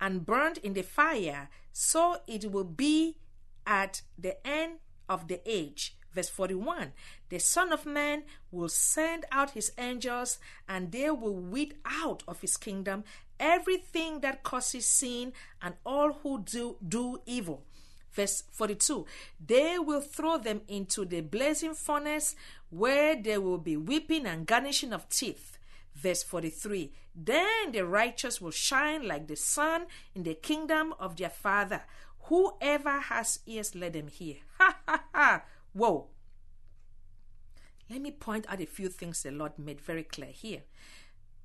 and 0.00 0.26
burned 0.26 0.58
in 0.58 0.72
the 0.74 0.82
fire, 0.82 1.48
so 1.72 2.18
it 2.26 2.50
will 2.50 2.64
be 2.64 3.16
at 3.66 4.02
the 4.18 4.44
end 4.46 4.78
of 5.08 5.28
the 5.28 5.40
age. 5.46 5.96
Verse 6.12 6.28
41 6.28 6.92
The 7.28 7.38
Son 7.38 7.72
of 7.72 7.86
Man 7.86 8.24
will 8.50 8.68
send 8.68 9.24
out 9.30 9.52
his 9.52 9.72
angels, 9.78 10.38
and 10.68 10.92
they 10.92 11.10
will 11.10 11.36
weed 11.36 11.76
out 11.84 12.22
of 12.26 12.40
his 12.40 12.56
kingdom 12.56 13.04
everything 13.40 14.20
that 14.20 14.42
causes 14.42 14.86
sin 14.86 15.32
and 15.60 15.74
all 15.84 16.12
who 16.22 16.42
do, 16.42 16.76
do 16.86 17.20
evil. 17.26 17.62
Verse 18.12 18.44
42 18.50 19.06
They 19.44 19.78
will 19.78 20.02
throw 20.02 20.38
them 20.38 20.62
into 20.68 21.04
the 21.04 21.20
blazing 21.20 21.74
furnace 21.74 22.36
where 22.70 23.20
there 23.20 23.40
will 23.40 23.58
be 23.58 23.76
weeping 23.76 24.26
and 24.26 24.46
garnishing 24.46 24.92
of 24.92 25.08
teeth. 25.08 25.58
Verse 26.02 26.24
43 26.24 26.92
Then 27.14 27.70
the 27.70 27.86
righteous 27.86 28.40
will 28.40 28.50
shine 28.50 29.06
like 29.06 29.28
the 29.28 29.36
sun 29.36 29.86
in 30.16 30.24
the 30.24 30.34
kingdom 30.34 30.94
of 30.98 31.16
their 31.16 31.30
Father. 31.30 31.82
Whoever 32.24 32.98
has 32.98 33.38
ears, 33.46 33.74
let 33.74 33.92
them 33.92 34.08
hear. 34.08 34.36
Ha 34.58 34.76
ha 34.86 35.04
ha! 35.14 35.42
Whoa! 35.72 36.08
Let 37.88 38.00
me 38.00 38.10
point 38.10 38.46
out 38.48 38.60
a 38.60 38.66
few 38.66 38.88
things 38.88 39.22
the 39.22 39.30
Lord 39.30 39.58
made 39.58 39.80
very 39.80 40.02
clear 40.02 40.30
here. 40.30 40.62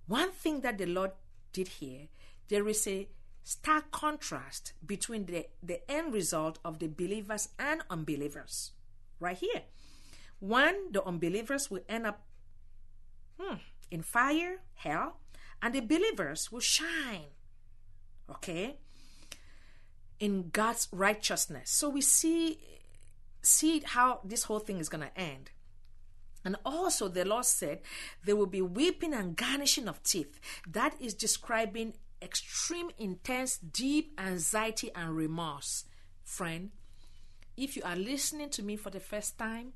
One 0.07 0.31
thing 0.31 0.61
that 0.61 0.77
the 0.77 0.85
Lord 0.85 1.11
did 1.53 1.67
here, 1.67 2.07
there 2.47 2.67
is 2.67 2.87
a 2.87 3.07
stark 3.43 3.91
contrast 3.91 4.73
between 4.85 5.25
the, 5.25 5.47
the 5.61 5.79
end 5.89 6.13
result 6.13 6.59
of 6.65 6.79
the 6.79 6.87
believers 6.87 7.49
and 7.59 7.81
unbelievers. 7.89 8.71
Right 9.19 9.37
here. 9.37 9.63
One, 10.39 10.91
the 10.91 11.03
unbelievers 11.03 11.69
will 11.69 11.83
end 11.89 12.07
up 12.07 12.21
hmm, 13.39 13.55
in 13.91 14.01
fire, 14.01 14.61
hell, 14.75 15.17
and 15.61 15.73
the 15.73 15.79
believers 15.81 16.51
will 16.51 16.59
shine. 16.59 17.31
Okay? 18.29 18.77
In 20.19 20.49
God's 20.49 20.87
righteousness. 20.91 21.69
So 21.69 21.89
we 21.89 22.01
see 22.01 22.59
see 23.41 23.81
how 23.85 24.19
this 24.25 24.43
whole 24.43 24.59
thing 24.59 24.79
is 24.79 24.89
going 24.89 25.03
to 25.03 25.19
end. 25.19 25.51
And 26.43 26.55
also, 26.65 27.07
the 27.07 27.25
Lord 27.25 27.45
said 27.45 27.81
there 28.25 28.35
will 28.35 28.45
be 28.45 28.61
weeping 28.61 29.13
and 29.13 29.35
garnishing 29.35 29.87
of 29.87 30.03
teeth. 30.03 30.39
That 30.67 30.95
is 30.99 31.13
describing 31.13 31.93
extreme, 32.21 32.89
intense, 32.97 33.57
deep 33.57 34.19
anxiety 34.19 34.91
and 34.95 35.15
remorse. 35.15 35.85
Friend, 36.23 36.71
if 37.55 37.75
you 37.75 37.83
are 37.83 37.95
listening 37.95 38.49
to 38.51 38.63
me 38.63 38.75
for 38.75 38.89
the 38.89 38.99
first 38.99 39.37
time, 39.37 39.73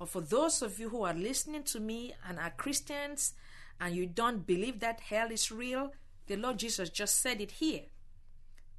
or 0.00 0.06
for 0.06 0.20
those 0.20 0.62
of 0.62 0.78
you 0.78 0.90
who 0.90 1.02
are 1.02 1.14
listening 1.14 1.64
to 1.64 1.80
me 1.80 2.14
and 2.26 2.38
are 2.38 2.52
Christians 2.56 3.34
and 3.80 3.94
you 3.94 4.06
don't 4.06 4.46
believe 4.46 4.80
that 4.80 5.00
hell 5.00 5.30
is 5.30 5.50
real, 5.50 5.92
the 6.26 6.36
Lord 6.36 6.58
Jesus 6.58 6.90
just 6.90 7.20
said 7.20 7.40
it 7.40 7.52
here. 7.52 7.82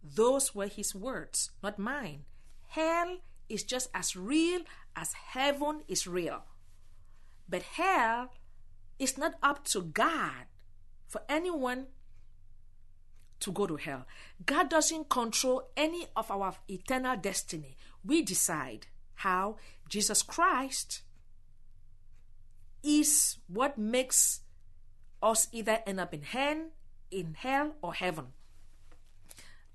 Those 0.04 0.56
were 0.56 0.68
his 0.68 0.96
words, 0.96 1.52
not 1.62 1.78
mine. 1.78 2.24
Hell 2.68 3.18
is 3.50 3.64
just 3.64 3.90
as 3.94 4.16
real 4.16 4.62
as 4.96 5.14
heaven 5.14 5.82
is 5.88 6.08
real. 6.08 6.44
But 7.50 7.64
hell 7.64 8.32
is 8.98 9.18
not 9.18 9.34
up 9.44 9.66
to 9.66 9.82
God 9.82 10.46
for 11.08 11.22
anyone 11.28 11.88
to 13.40 13.52
go 13.52 13.66
to 13.66 13.78
hell. 13.78 14.06
God 14.46 14.70
doesn't 14.70 15.10
control 15.10 15.70
any 15.76 16.08
of 16.16 16.30
our 16.30 16.56
eternal 16.70 17.18
destiny. 17.18 17.76
We 18.06 18.22
decide 18.22 18.88
how 19.16 19.58
Jesus 19.88 20.22
Christ 20.22 21.02
is 22.84 23.38
what 23.48 23.78
makes 23.78 24.42
us 25.22 25.48
either 25.52 25.80
end 25.86 26.00
up 26.00 26.14
in 26.14 26.22
hell, 26.22 26.68
in 27.12 27.36
hell 27.36 27.76
or 27.82 27.94
heaven. 27.94 28.28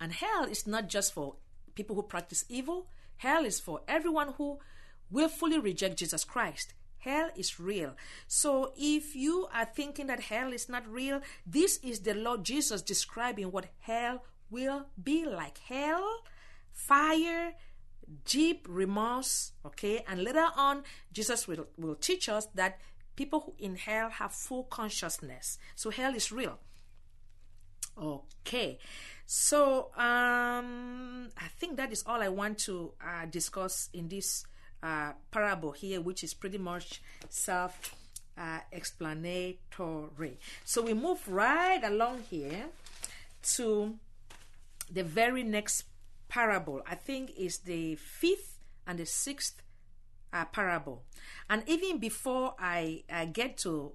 And 0.01 0.13
hell 0.13 0.45
is 0.45 0.67
not 0.67 0.89
just 0.89 1.13
for 1.13 1.37
people 1.75 1.97
who 1.97 2.03
practice 2.03 2.45
evil. 2.49 2.89
Hell 3.19 3.45
is 3.45 3.61
for 3.61 3.81
everyone 3.87 4.35
who 4.39 4.59
willfully 5.11 5.59
reject 5.59 5.99
Jesus 5.99 6.25
Christ. 6.25 6.75
Hell 6.99 7.31
is 7.37 7.61
real. 7.61 7.95
So 8.27 8.73
if 8.77 9.15
you 9.15 9.47
are 9.53 9.67
thinking 9.67 10.07
that 10.07 10.21
hell 10.21 10.53
is 10.53 10.69
not 10.69 10.89
real, 10.89 11.21
this 11.47 11.79
is 11.83 12.01
the 12.01 12.15
Lord 12.15 12.45
Jesus 12.45 12.81
describing 12.81 13.53
what 13.53 13.67
hell 13.81 14.25
will 14.51 14.87
be 15.03 15.27
like. 15.27 15.59
Hell, 15.59 16.23
fire, 16.73 17.53
deep 18.25 18.67
remorse, 18.69 19.53
okay? 19.67 20.05
And 20.09 20.25
later 20.25 20.49
on, 20.57 20.85
Jesus 21.13 21.47
will, 21.47 21.67
will 21.77 21.95
teach 21.95 22.29
us 22.29 22.47
that 22.55 22.81
people 23.17 23.41
who 23.41 23.55
in 23.59 23.77
hell 23.77 24.11
have 24.11 24.33
full 24.33 24.65
consciousness. 24.65 25.59
So 25.75 25.91
hell 25.91 26.15
is 26.15 26.33
real. 26.33 26.59
Okay. 27.97 28.79
So 29.27 29.91
um 29.97 31.29
I 31.37 31.49
think 31.59 31.77
that 31.77 31.93
is 31.93 32.05
all 32.07 32.21
I 32.23 32.29
want 32.29 32.59
to 32.61 32.93
uh, 33.03 33.27
discuss 33.27 33.89
in 33.93 34.09
this 34.09 34.45
uh, 34.83 35.13
parable 35.31 35.73
here, 35.73 36.01
which 36.01 36.23
is 36.23 36.35
pretty 36.35 36.59
much 36.59 37.01
self 37.31 37.95
uh, 38.37 38.59
explanatory. 38.71 40.39
So 40.65 40.83
we 40.83 40.93
move 40.93 41.27
right 41.27 41.83
along 41.83 42.25
here 42.29 42.67
to 43.55 43.97
the 44.91 45.03
very 45.03 45.43
next 45.43 45.85
parable. 46.29 46.83
I 46.87 46.97
think 46.97 47.33
is 47.39 47.59
the 47.59 47.95
fifth 47.97 48.59
and 48.87 48.99
the 48.99 49.07
sixth 49.07 49.63
uh, 50.35 50.45
parable. 50.47 51.05
And 51.49 51.63
even 51.67 51.99
before 51.99 52.55
I, 52.59 53.05
I 53.11 53.27
get 53.27 53.57
to 53.59 53.93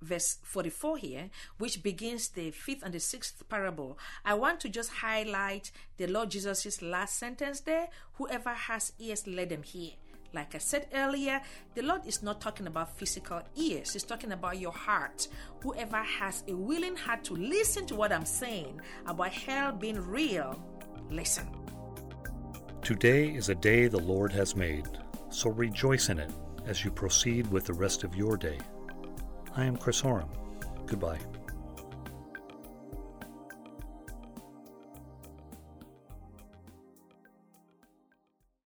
verse 0.00 0.38
44 0.44 0.96
here, 0.98 1.30
which 1.58 1.82
begins 1.82 2.28
the 2.28 2.52
fifth 2.52 2.82
and 2.82 2.94
the 2.94 3.00
sixth 3.00 3.46
parable, 3.48 3.98
I 4.24 4.34
want 4.34 4.60
to 4.60 4.68
just 4.68 4.90
highlight 4.90 5.72
the 5.98 6.06
Lord 6.06 6.30
Jesus' 6.30 6.80
last 6.80 7.18
sentence 7.18 7.60
there 7.60 7.88
whoever 8.14 8.50
has 8.50 8.92
ears, 8.98 9.26
let 9.26 9.50
them 9.50 9.62
hear. 9.62 9.90
Like 10.32 10.54
I 10.54 10.58
said 10.58 10.86
earlier, 10.94 11.40
the 11.74 11.82
Lord 11.82 12.06
is 12.06 12.22
not 12.22 12.40
talking 12.40 12.68
about 12.68 12.96
physical 12.96 13.42
ears, 13.56 13.92
He's 13.92 14.04
talking 14.04 14.30
about 14.30 14.60
your 14.60 14.72
heart. 14.72 15.26
Whoever 15.62 15.96
has 15.96 16.44
a 16.46 16.54
willing 16.54 16.94
heart 16.94 17.24
to 17.24 17.34
listen 17.34 17.84
to 17.86 17.96
what 17.96 18.12
I'm 18.12 18.24
saying 18.24 18.80
about 19.06 19.32
hell 19.32 19.72
being 19.72 20.00
real, 20.00 20.62
listen. 21.10 21.48
Today 22.82 23.28
is 23.28 23.48
a 23.48 23.54
day 23.56 23.88
the 23.88 23.98
Lord 23.98 24.32
has 24.32 24.54
made, 24.54 24.88
so 25.30 25.50
rejoice 25.50 26.08
in 26.08 26.18
it 26.18 26.30
as 26.66 26.84
you 26.84 26.90
proceed 26.90 27.46
with 27.50 27.64
the 27.64 27.72
rest 27.72 28.04
of 28.04 28.14
your 28.14 28.36
day. 28.36 28.58
I 29.56 29.64
am 29.64 29.76
Chris 29.76 30.00
Horan. 30.00 30.28
Goodbye. 30.86 31.18